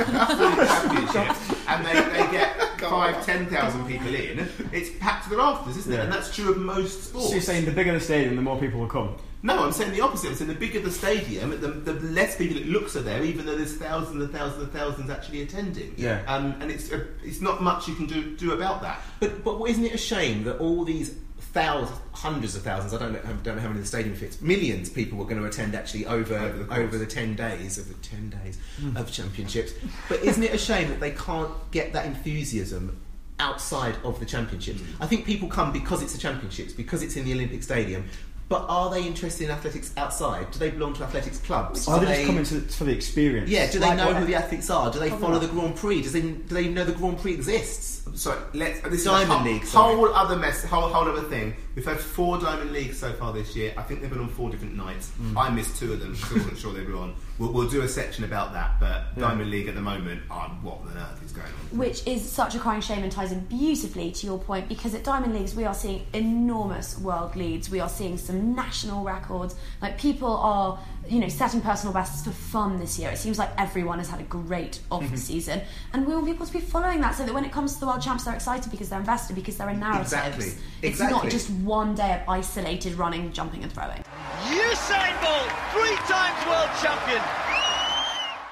and 1.68 1.86
they, 1.86 1.92
they 1.92 2.30
get 2.30 2.80
five, 2.80 3.24
ten 3.24 3.46
thousand 3.46 3.86
people 3.86 4.14
in, 4.14 4.48
it's 4.72 4.90
packed 4.98 5.24
to 5.24 5.30
the 5.30 5.36
rafters, 5.36 5.76
isn't 5.76 5.92
it? 5.92 6.00
And 6.00 6.12
that's 6.12 6.34
true 6.34 6.50
of 6.50 6.58
most 6.58 7.04
sports. 7.04 7.28
So 7.28 7.32
you're 7.32 7.42
saying 7.42 7.64
the 7.64 7.72
bigger 7.72 7.92
the 7.92 8.00
stadium, 8.00 8.36
the 8.36 8.42
more 8.42 8.58
people 8.58 8.80
will 8.80 8.88
come? 8.88 9.16
No, 9.40 9.64
I'm 9.64 9.72
saying 9.72 9.92
the 9.92 10.00
opposite. 10.00 10.30
I'm 10.30 10.34
saying 10.34 10.48
the 10.48 10.56
bigger 10.56 10.80
the 10.80 10.90
stadium, 10.90 11.50
the, 11.60 11.68
the 11.68 11.92
less 11.92 12.36
people 12.36 12.56
it 12.56 12.66
looks 12.66 12.96
are 12.96 13.02
there, 13.02 13.22
even 13.22 13.46
though 13.46 13.56
there's 13.56 13.76
thousands 13.76 14.22
and 14.22 14.32
thousands 14.32 14.64
and 14.64 14.72
thousands 14.72 15.10
actually 15.10 15.42
attending. 15.42 15.94
Yeah. 15.96 16.22
Um, 16.26 16.56
and 16.60 16.72
it's 16.72 16.90
uh, 16.92 17.04
it's 17.22 17.40
not 17.40 17.62
much 17.62 17.86
you 17.86 17.94
can 17.94 18.06
do 18.06 18.36
do 18.36 18.52
about 18.52 18.82
that. 18.82 19.00
But 19.20 19.44
but 19.44 19.62
isn't 19.62 19.84
it 19.84 19.94
a 19.94 19.98
shame 19.98 20.42
that 20.44 20.58
all 20.58 20.84
these 20.84 21.14
thousands, 21.40 21.98
hundreds 22.12 22.56
of 22.56 22.62
thousands, 22.62 22.92
I 22.94 22.98
don't 22.98 23.12
know, 23.12 23.20
I 23.24 23.32
don't 23.42 23.56
know 23.56 23.62
how 23.62 23.68
many 23.68 23.80
the 23.80 23.86
stadium 23.86 24.14
fits, 24.14 24.40
millions 24.42 24.88
of 24.88 24.94
people 24.94 25.18
were 25.18 25.24
going 25.24 25.40
to 25.40 25.46
attend 25.46 25.74
actually 25.74 26.06
over 26.06 26.36
Over 26.36 26.64
the 26.64 26.74
over 26.76 26.98
the, 26.98 27.06
ten 27.06 27.34
days 27.34 27.78
of 27.78 27.88
the 27.88 27.94
ten 27.94 28.30
days 28.30 28.58
Hmm. 28.80 28.96
of 28.96 29.10
championships. 29.10 29.72
But 30.08 30.22
isn't 30.22 30.42
it 30.42 30.52
a 30.52 30.58
shame 30.58 30.88
that 30.88 31.00
they 31.00 31.12
can't 31.12 31.50
get 31.70 31.92
that 31.92 32.06
enthusiasm 32.06 33.00
outside 33.40 33.96
of 34.04 34.18
the 34.20 34.26
championships? 34.26 34.80
Hmm. 34.80 35.02
I 35.02 35.06
think 35.06 35.24
people 35.26 35.48
come 35.48 35.72
because 35.72 36.02
it's 36.02 36.12
the 36.12 36.18
championships, 36.18 36.72
because 36.72 37.02
it's 37.02 37.16
in 37.16 37.24
the 37.24 37.32
Olympic 37.32 37.62
Stadium. 37.62 38.04
But 38.48 38.64
are 38.68 38.90
they 38.90 39.06
interested 39.06 39.44
in 39.44 39.50
athletics 39.50 39.92
outside? 39.98 40.50
Do 40.52 40.58
they 40.58 40.70
belong 40.70 40.94
to 40.94 41.04
athletics 41.04 41.38
clubs? 41.38 41.86
Are 41.86 42.00
Do 42.00 42.06
they 42.06 42.14
just 42.14 42.26
coming 42.26 42.44
to, 42.44 42.60
for 42.74 42.84
the 42.84 42.92
experience? 42.92 43.50
Yeah, 43.50 43.70
do 43.70 43.78
they 43.78 43.88
Like 43.88 43.98
know 43.98 44.14
who 44.14 44.24
the 44.24 44.36
athletes 44.36 44.70
are? 44.70 44.90
Do 44.90 44.98
they 44.98 45.10
follow 45.10 45.32
not. 45.32 45.42
the 45.42 45.48
Grand 45.48 45.76
Prix? 45.76 46.00
Does 46.02 46.14
they, 46.14 46.22
do 46.22 46.42
they 46.48 46.68
know 46.68 46.84
the 46.84 46.92
Grand 46.92 47.18
Prix 47.18 47.34
exists? 47.34 48.08
Sorry, 48.14 48.40
let's. 48.54 48.80
This 48.80 49.04
Diamond 49.04 49.04
is 49.04 49.06
a 49.06 49.34
whole, 49.34 49.44
League, 49.44 49.64
sorry. 49.66 49.94
Whole 49.96 50.14
other 50.14 50.36
mess. 50.36 50.64
Whole, 50.64 50.88
whole 50.88 51.08
other 51.08 51.28
thing. 51.28 51.54
We've 51.78 51.86
had 51.86 52.00
four 52.00 52.38
Diamond 52.38 52.72
Leagues 52.72 52.98
so 52.98 53.12
far 53.12 53.32
this 53.32 53.54
year. 53.54 53.72
I 53.76 53.82
think 53.82 54.00
they've 54.00 54.10
been 54.10 54.18
on 54.18 54.30
four 54.30 54.50
different 54.50 54.74
nights. 54.74 55.12
Mm. 55.22 55.36
I 55.36 55.48
missed 55.48 55.78
two 55.78 55.92
of 55.92 56.00
them. 56.00 56.10
because 56.10 56.32
I 56.32 56.34
wasn't 56.38 56.58
sure 56.58 56.72
they 56.72 56.82
were 56.82 56.98
on. 56.98 57.14
We'll, 57.38 57.52
we'll 57.52 57.68
do 57.68 57.82
a 57.82 57.88
section 57.88 58.24
about 58.24 58.52
that. 58.54 58.80
But 58.80 59.04
Yeah. 59.14 59.28
Diamond 59.28 59.52
League 59.52 59.68
at 59.68 59.76
the 59.76 59.80
moment, 59.80 60.22
oh, 60.28 60.50
what 60.60 60.78
on 60.80 60.96
earth 60.96 61.22
is 61.24 61.30
going 61.30 61.46
on? 61.46 61.78
Which 61.78 62.04
is 62.04 62.28
such 62.28 62.56
a 62.56 62.58
crying 62.58 62.80
shame 62.80 63.04
and 63.04 63.12
ties 63.12 63.30
in 63.30 63.44
beautifully 63.44 64.10
to 64.10 64.26
your 64.26 64.40
point 64.40 64.68
because 64.68 64.92
at 64.96 65.04
Diamond 65.04 65.36
Leagues 65.36 65.54
we 65.54 65.66
are 65.66 65.74
seeing 65.74 66.04
enormous 66.14 66.98
world 66.98 67.36
leads. 67.36 67.70
We 67.70 67.78
are 67.78 67.88
seeing 67.88 68.18
some 68.18 68.56
national 68.56 69.04
records. 69.04 69.54
Like 69.80 70.00
people 70.00 70.36
are, 70.36 70.80
you 71.08 71.20
know, 71.20 71.28
setting 71.28 71.60
personal 71.60 71.92
bests 71.94 72.24
for 72.24 72.30
fun 72.30 72.78
this 72.78 72.98
year. 72.98 73.10
It 73.10 73.18
seems 73.18 73.38
like 73.38 73.50
everyone 73.58 73.98
has 73.98 74.08
had 74.10 74.20
a 74.20 74.24
great 74.24 74.80
off 74.90 75.02
Mm-hmm. 75.04 75.16
season, 75.16 75.62
and 75.92 76.06
we 76.06 76.12
want 76.14 76.26
people 76.26 76.44
to 76.46 76.52
be 76.52 76.60
following 76.60 77.00
that 77.00 77.14
so 77.14 77.24
that 77.24 77.32
when 77.32 77.44
it 77.44 77.52
comes 77.52 77.74
to 77.74 77.80
the 77.80 77.86
world 77.86 78.02
champs, 78.02 78.24
they're 78.24 78.34
excited 78.34 78.70
because 78.70 78.88
they're 78.90 78.98
invested 79.00 79.36
because 79.36 79.56
there 79.56 79.68
are 79.68 79.74
narratives. 79.74 80.12
Exactly. 80.12 80.52
It's 80.82 81.00
not 81.00 81.28
just 81.30 81.50
one 81.50 81.94
day 81.94 82.14
of 82.20 82.28
isolated 82.28 82.94
running, 82.94 83.32
jumping, 83.32 83.62
and 83.62 83.72
throwing. 83.72 84.04
Usain 84.44 85.20
Bolt, 85.22 85.50
three 85.72 85.96
times 86.06 86.46
world 86.46 86.70
champion. 86.82 87.22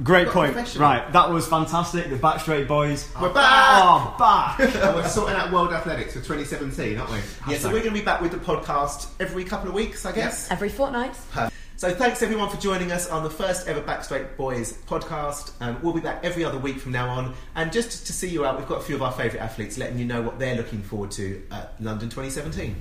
Great 0.02 0.28
point. 0.28 0.54
Right, 0.76 1.10
that 1.12 1.30
was 1.30 1.48
fantastic. 1.48 2.10
The 2.10 2.16
Backstraight 2.16 2.68
Boys. 2.68 3.10
We're 3.20 3.32
back! 3.32 3.82
Oh, 3.82 4.14
back! 4.18 4.60
and 4.60 4.94
we're 4.94 5.08
sorting 5.08 5.34
out 5.36 5.50
World 5.50 5.72
Athletics 5.72 6.12
for 6.12 6.18
2017, 6.20 6.98
aren't 6.98 7.10
we? 7.10 7.18
Yeah, 7.50 7.56
so 7.58 7.68
we're 7.68 7.80
going 7.80 7.94
to 7.94 7.98
be 7.98 8.04
back 8.04 8.20
with 8.20 8.30
the 8.30 8.36
podcast 8.36 9.08
every 9.20 9.42
couple 9.44 9.68
of 9.68 9.74
weeks, 9.74 10.04
I 10.04 10.12
guess. 10.12 10.50
Every 10.50 10.68
fortnight. 10.68 11.16
Perfect. 11.32 11.55
So 11.78 11.94
thanks 11.94 12.22
everyone 12.22 12.48
for 12.48 12.56
joining 12.56 12.90
us 12.90 13.10
on 13.10 13.22
the 13.22 13.28
first 13.28 13.68
ever 13.68 13.82
Backstraight 13.82 14.38
Boys 14.38 14.78
podcast. 14.86 15.52
Um, 15.60 15.78
we'll 15.82 15.92
be 15.92 16.00
back 16.00 16.24
every 16.24 16.42
other 16.42 16.56
week 16.56 16.78
from 16.78 16.92
now 16.92 17.10
on. 17.10 17.34
And 17.54 17.70
just 17.70 18.06
to 18.06 18.14
see 18.14 18.30
you 18.30 18.46
out, 18.46 18.56
we've 18.56 18.66
got 18.66 18.78
a 18.78 18.82
few 18.82 18.94
of 18.94 19.02
our 19.02 19.12
favourite 19.12 19.44
athletes 19.44 19.76
letting 19.76 19.98
you 19.98 20.06
know 20.06 20.22
what 20.22 20.38
they're 20.38 20.56
looking 20.56 20.80
forward 20.80 21.10
to 21.12 21.42
at 21.50 21.74
London 21.78 22.08
2017. 22.08 22.74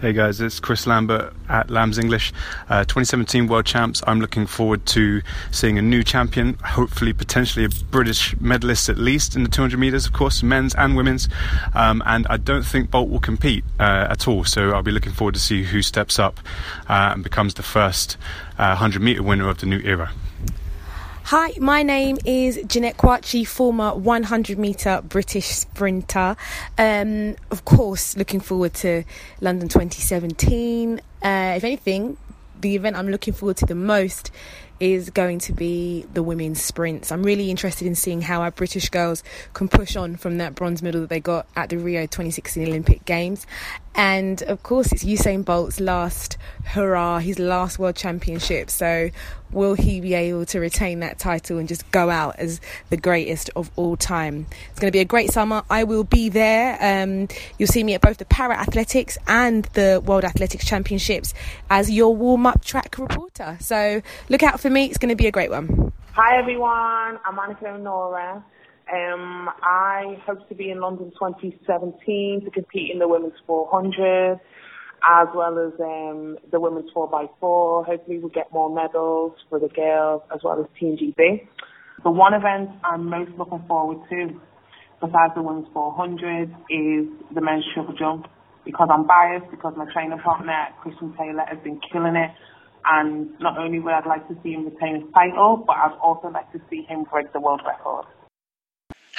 Hey 0.00 0.12
guys, 0.12 0.40
it's 0.40 0.60
Chris 0.60 0.86
Lambert 0.86 1.32
at 1.48 1.70
Lambs 1.70 1.98
English. 1.98 2.32
Uh, 2.68 2.84
2017 2.84 3.46
World 3.46 3.66
Champs. 3.66 4.02
I'm 4.06 4.20
looking 4.20 4.46
forward 4.46 4.84
to 4.86 5.22
seeing 5.50 5.78
a 5.78 5.82
new 5.82 6.04
champion, 6.04 6.54
hopefully, 6.64 7.12
potentially 7.12 7.64
a 7.64 7.68
British 7.90 8.38
medalist 8.40 8.88
at 8.88 8.98
least 8.98 9.34
in 9.34 9.44
the 9.44 9.48
200 9.48 9.78
metres, 9.78 10.06
of 10.06 10.12
course, 10.12 10.42
men's 10.42 10.74
and 10.74 10.96
women's. 10.96 11.28
Um, 11.74 12.02
and 12.06 12.26
I 12.28 12.36
don't 12.36 12.64
think 12.64 12.90
Bolt 12.90 13.08
will 13.08 13.20
compete 13.20 13.64
uh, 13.80 14.08
at 14.10 14.28
all, 14.28 14.44
so 14.44 14.72
I'll 14.72 14.82
be 14.82 14.92
looking 14.92 15.12
forward 15.12 15.34
to 15.34 15.40
see 15.40 15.62
who 15.62 15.82
steps 15.82 16.18
up 16.18 16.38
uh, 16.88 17.12
and 17.14 17.24
becomes 17.24 17.54
the 17.54 17.62
first 17.62 18.16
100 18.68 19.02
metre 19.02 19.22
winner 19.22 19.48
of 19.48 19.58
the 19.58 19.66
new 19.66 19.80
era. 19.84 20.10
Hi, 21.24 21.52
my 21.58 21.82
name 21.82 22.18
is 22.24 22.60
Jeanette 22.66 22.96
Kwakye, 22.96 23.46
former 23.46 23.94
100 23.94 24.58
metre 24.58 25.00
British 25.02 25.46
sprinter. 25.46 26.36
Um, 26.76 27.36
of 27.50 27.64
course, 27.64 28.16
looking 28.16 28.40
forward 28.40 28.74
to 28.74 29.04
London 29.40 29.68
2017. 29.68 31.00
Uh, 31.22 31.54
if 31.56 31.64
anything, 31.64 32.16
the 32.60 32.76
event 32.76 32.96
I'm 32.96 33.08
looking 33.08 33.32
forward 33.32 33.56
to 33.58 33.66
the 33.66 33.74
most 33.74 34.30
is 34.80 35.10
going 35.10 35.38
to 35.38 35.52
be 35.52 36.04
the 36.12 36.24
women's 36.24 36.60
sprints. 36.60 37.12
I'm 37.12 37.22
really 37.22 37.50
interested 37.50 37.86
in 37.86 37.94
seeing 37.94 38.20
how 38.20 38.42
our 38.42 38.50
British 38.50 38.88
girls 38.88 39.22
can 39.54 39.68
push 39.68 39.94
on 39.94 40.16
from 40.16 40.38
that 40.38 40.56
bronze 40.56 40.82
medal 40.82 41.02
that 41.02 41.10
they 41.10 41.20
got 41.20 41.46
at 41.54 41.70
the 41.70 41.78
Rio 41.78 42.02
2016 42.02 42.66
Olympic 42.66 43.04
Games. 43.04 43.46
And 43.94 44.42
of 44.44 44.62
course, 44.62 44.90
it's 44.92 45.04
Usain 45.04 45.44
Bolt's 45.44 45.78
last 45.78 46.38
hurrah, 46.64 47.18
his 47.18 47.38
last 47.38 47.78
world 47.78 47.96
championship. 47.96 48.70
So, 48.70 49.10
will 49.50 49.74
he 49.74 50.00
be 50.00 50.14
able 50.14 50.46
to 50.46 50.60
retain 50.60 51.00
that 51.00 51.18
title 51.18 51.58
and 51.58 51.68
just 51.68 51.88
go 51.90 52.08
out 52.08 52.36
as 52.38 52.60
the 52.88 52.96
greatest 52.96 53.50
of 53.54 53.70
all 53.76 53.96
time? 53.96 54.46
It's 54.70 54.80
going 54.80 54.90
to 54.90 54.96
be 54.96 55.00
a 55.00 55.04
great 55.04 55.30
summer. 55.30 55.62
I 55.68 55.84
will 55.84 56.04
be 56.04 56.30
there. 56.30 56.78
Um, 56.80 57.28
you'll 57.58 57.68
see 57.68 57.84
me 57.84 57.94
at 57.94 58.00
both 58.00 58.16
the 58.16 58.24
Para 58.24 58.58
Athletics 58.58 59.18
and 59.26 59.66
the 59.74 60.02
World 60.04 60.24
Athletics 60.24 60.64
Championships 60.64 61.34
as 61.68 61.90
your 61.90 62.16
warm 62.16 62.46
up 62.46 62.64
track 62.64 62.96
reporter. 62.98 63.58
So, 63.60 64.00
look 64.30 64.42
out 64.42 64.58
for 64.58 64.70
me. 64.70 64.86
It's 64.86 64.98
going 64.98 65.10
to 65.10 65.16
be 65.16 65.26
a 65.26 65.32
great 65.32 65.50
one. 65.50 65.92
Hi 66.14 66.36
everyone, 66.36 67.18
I'm 67.24 67.38
Anyika 67.38 67.74
Onuora. 67.74 68.42
Um, 68.92 69.48
I 69.62 70.18
hope 70.26 70.46
to 70.50 70.54
be 70.54 70.70
in 70.70 70.80
London 70.80 71.12
2017 71.18 72.42
to 72.44 72.50
compete 72.50 72.90
in 72.92 72.98
the 72.98 73.08
women's 73.08 73.32
400. 73.46 74.38
as 75.08 75.28
well 75.34 75.58
as 75.58 75.72
um, 75.80 76.36
the 76.50 76.60
women's 76.60 76.90
4x4. 76.94 77.86
Hopefully 77.86 78.18
we'll 78.18 78.28
get 78.28 78.52
more 78.52 78.72
medals 78.72 79.32
for 79.48 79.58
the 79.58 79.68
girls 79.68 80.22
as 80.32 80.40
well 80.44 80.60
as 80.60 80.66
Team 80.78 80.96
GB. 80.96 81.48
The 82.04 82.10
one 82.10 82.34
event 82.34 82.70
I'm 82.84 83.08
most 83.08 83.32
looking 83.38 83.64
forward 83.66 83.98
to, 84.10 84.40
besides 85.00 85.32
the 85.34 85.42
women's 85.42 85.68
400, 85.72 86.50
is 86.70 87.08
the 87.34 87.40
men's 87.40 87.64
triple 87.74 87.94
jump. 87.94 88.26
Because 88.64 88.88
I'm 88.92 89.06
biased, 89.06 89.50
because 89.50 89.74
my 89.76 89.86
training 89.92 90.18
partner, 90.20 90.68
Christian 90.82 91.14
Taylor, 91.18 91.42
has 91.48 91.58
been 91.64 91.80
killing 91.90 92.14
it. 92.14 92.30
And 92.84 93.30
not 93.40 93.58
only 93.58 93.80
would 93.80 93.92
I 93.92 94.06
like 94.06 94.28
to 94.28 94.36
see 94.42 94.52
him 94.52 94.66
retain 94.66 95.02
his 95.02 95.12
title, 95.14 95.64
but 95.66 95.76
I'd 95.76 95.98
also 96.02 96.28
like 96.28 96.52
to 96.52 96.60
see 96.70 96.82
him 96.88 97.04
break 97.10 97.32
the 97.32 97.40
world 97.40 97.62
record. 97.66 98.06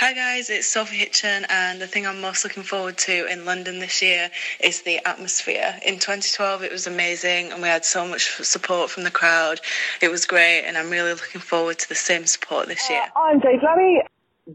Hi 0.03 0.11
guys, 0.11 0.49
it's 0.49 0.67
Sophie 0.67 0.97
Hitchon, 0.97 1.45
and 1.49 1.79
the 1.79 1.87
thing 1.87 2.05
I'm 2.05 2.19
most 2.19 2.43
looking 2.43 2.63
forward 2.63 2.97
to 3.07 3.25
in 3.31 3.45
London 3.45 3.79
this 3.79 4.01
year 4.01 4.29
is 4.59 4.81
the 4.81 4.99
atmosphere. 5.07 5.79
In 5.85 5.93
2012, 5.93 6.61
it 6.61 6.73
was 6.73 6.87
amazing, 6.87 7.53
and 7.53 7.61
we 7.61 7.69
had 7.69 7.85
so 7.85 8.05
much 8.05 8.29
support 8.43 8.89
from 8.89 9.05
the 9.05 9.11
crowd. 9.11 9.61
It 10.01 10.11
was 10.11 10.25
great, 10.25 10.65
and 10.65 10.77
I'm 10.77 10.89
really 10.89 11.13
looking 11.13 11.39
forward 11.39 11.79
to 11.79 11.87
the 11.87 11.95
same 11.95 12.25
support 12.25 12.67
this 12.67 12.89
year. 12.89 13.05
I'm 13.15 13.39
Dave 13.39 13.61
Lammy. 13.63 14.01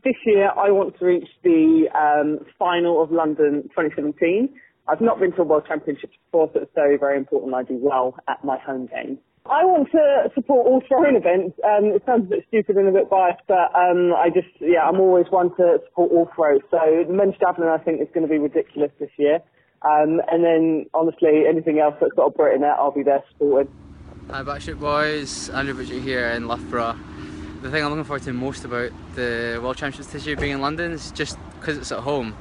This 0.05 0.17
year, 0.27 0.51
I 0.51 0.71
want 0.71 0.99
to 0.99 1.05
reach 1.07 1.31
the 1.43 1.89
um, 1.95 2.45
final 2.59 3.03
of 3.03 3.11
London 3.11 3.63
2017. 3.71 4.51
I've 4.87 5.01
not 5.01 5.19
been 5.19 5.33
to 5.33 5.41
a 5.41 5.45
World 5.45 5.65
Championships 5.67 6.13
before, 6.27 6.51
so 6.53 6.61
it's 6.61 6.75
very, 6.75 6.99
very 6.99 7.17
important 7.17 7.55
I 7.55 7.63
do 7.63 7.79
well 7.81 8.17
at 8.29 8.45
my 8.45 8.59
home 8.59 8.87
games. 8.87 9.19
I 9.51 9.65
want 9.65 9.91
to 9.93 10.31
support 10.35 10.67
all 10.67 10.83
throwing 10.87 11.17
events. 11.17 11.59
Um, 11.65 11.87
it 11.97 12.03
sounds 12.05 12.27
a 12.27 12.37
bit 12.37 12.45
stupid 12.49 12.77
and 12.77 12.89
a 12.89 12.93
bit 12.93 13.09
biased, 13.09 13.41
but 13.49 13.73
um, 13.75 14.13
I 14.13 14.29
just, 14.29 14.49
yeah, 14.61 14.85
I'm 14.85 15.01
always 15.01 15.25
one 15.31 15.57
to 15.57 15.79
support 15.89 16.13
all 16.13 16.31
throws. 16.37 16.61
So 16.71 16.79
men's 17.09 17.35
javelin, 17.41 17.69
I 17.69 17.79
think, 17.79 18.03
is 18.03 18.09
going 18.13 18.27
to 18.27 18.31
be 18.31 18.39
ridiculous 18.39 18.91
this 19.01 19.11
year. 19.17 19.37
Um, 19.81 20.21
and 20.31 20.45
then, 20.45 20.87
honestly, 20.93 21.45
anything 21.49 21.79
else 21.79 21.95
that's 21.99 22.13
got 22.13 22.27
a 22.27 22.31
Brit 22.31 22.57
in 22.57 22.63
it, 22.63 22.67
I'll 22.67 22.91
be 22.91 23.03
there 23.03 23.25
supporting. 23.31 23.73
Hi, 24.29 24.43
Batshit 24.43 24.79
Boys. 24.79 25.49
Andrew 25.51 25.75
Butcher 25.75 25.99
here 25.99 26.29
in 26.29 26.47
Loughborough. 26.47 26.99
The 27.63 27.71
thing 27.71 27.83
I'm 27.83 27.91
looking 27.91 28.05
forward 28.05 28.23
to 28.25 28.33
most 28.35 28.67
about 28.67 28.91
the 29.15 29.61
World 29.63 29.79
Championships 29.79 30.13
this 30.13 30.27
year 30.27 30.37
being 30.37 30.53
in 30.53 30.61
London 30.61 30.93
is 30.93 31.11
just 31.13 31.39
because 31.59 31.79
it's 31.79 31.91
at 31.91 32.01
home. 32.01 32.37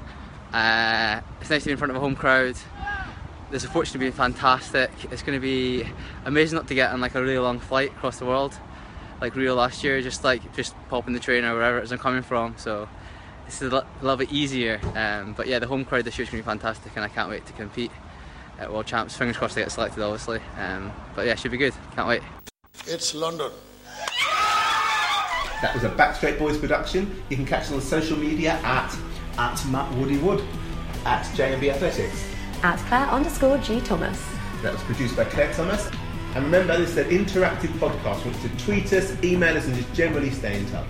Uh, 0.52 1.22
it's 1.40 1.50
nice 1.50 1.64
to 1.64 1.68
be 1.68 1.72
in 1.72 1.78
front 1.78 1.92
of 1.92 1.98
a 1.98 2.00
home 2.02 2.16
crowd 2.16 2.58
the 3.52 3.60
support's 3.60 3.92
going 3.92 4.06
to 4.06 4.12
be 4.12 4.16
fantastic. 4.16 4.92
It's 5.12 5.22
going 5.22 5.38
to 5.38 5.42
be 5.42 5.86
amazing 6.26 6.58
not 6.58 6.68
to 6.68 6.76
get 6.76 6.92
on 6.92 7.00
like 7.00 7.16
a 7.16 7.22
really 7.22 7.40
long 7.40 7.60
flight 7.60 7.92
across 7.92 8.20
the 8.20 8.26
world, 8.26 8.58
like 9.22 9.36
Rio 9.36 9.56
last 9.56 9.84
year. 9.84 10.02
Just 10.02 10.24
like 10.24 10.56
just 10.56 10.76
popping 10.90 11.14
the 11.14 11.20
train 11.20 11.46
or 11.46 11.54
wherever 11.54 11.80
it 11.80 11.84
is 11.84 11.92
I'm 11.92 12.00
coming 12.00 12.24
from. 12.24 12.56
So 12.58 12.90
this 13.46 13.62
is 13.62 13.72
a 13.72 13.86
little 14.02 14.18
bit 14.18 14.32
easier. 14.32 14.82
Um, 14.96 15.34
but 15.34 15.48
yeah, 15.48 15.60
the 15.60 15.68
home 15.68 15.86
crowd 15.86 16.04
this 16.06 16.18
year 16.18 16.24
is 16.24 16.30
going 16.30 16.44
to 16.44 16.46
be 16.46 16.52
fantastic, 16.52 16.92
and 16.96 17.06
I 17.06 17.08
can't 17.08 17.30
wait 17.30 17.46
to 17.46 17.54
compete 17.54 17.92
at 18.60 18.72
World 18.72 18.86
Champs. 18.86 19.16
Fingers 19.16 19.38
crossed 19.38 19.54
to 19.54 19.62
get 19.62 19.72
selected, 19.72 20.04
obviously. 20.04 20.42
Um, 20.60 20.92
but 21.16 21.26
yeah, 21.26 21.36
should 21.36 21.52
be 21.52 21.58
good. 21.58 21.74
Can't 21.96 22.08
wait. 22.08 22.22
It's 22.86 23.16
London. 23.16 23.52
That 25.62 25.74
was 25.74 25.84
a 25.84 25.90
Backstraight 25.90 26.38
Boys 26.38 26.58
production. 26.58 27.24
You 27.30 27.36
can 27.36 27.46
catch 27.46 27.64
us 27.64 27.72
on 27.72 27.82
social 27.82 28.18
media 28.18 28.60
at 28.64 28.96
at 29.38 29.64
Matt 29.68 29.92
Woody 29.96 30.18
Wood, 30.18 30.44
at 31.06 31.24
JMB 31.36 31.70
Athletics 31.70 32.37
at 32.64 32.78
Claire 32.88 33.08
underscore 33.08 33.58
G 33.60 33.82
Thomas. 33.82 34.24
That 34.62 34.74
was 34.74 34.84
produced 34.84 35.16
by 35.16 35.26
Claire 35.26 35.54
Thomas. 35.54 35.90
And 36.36 36.46
remember, 36.46 36.78
this 36.78 36.92
is 36.92 36.98
an 36.98 37.10
interactive 37.10 37.70
podcast. 37.80 38.26
Want 38.26 38.42
to 38.42 38.66
tweet 38.66 38.92
us, 38.94 39.16
email 39.24 39.56
us, 39.58 39.66
and 39.66 39.76
just 39.76 39.94
generally 39.94 40.32
stay 40.32 40.60
in 40.60 40.70
touch. 40.72 40.90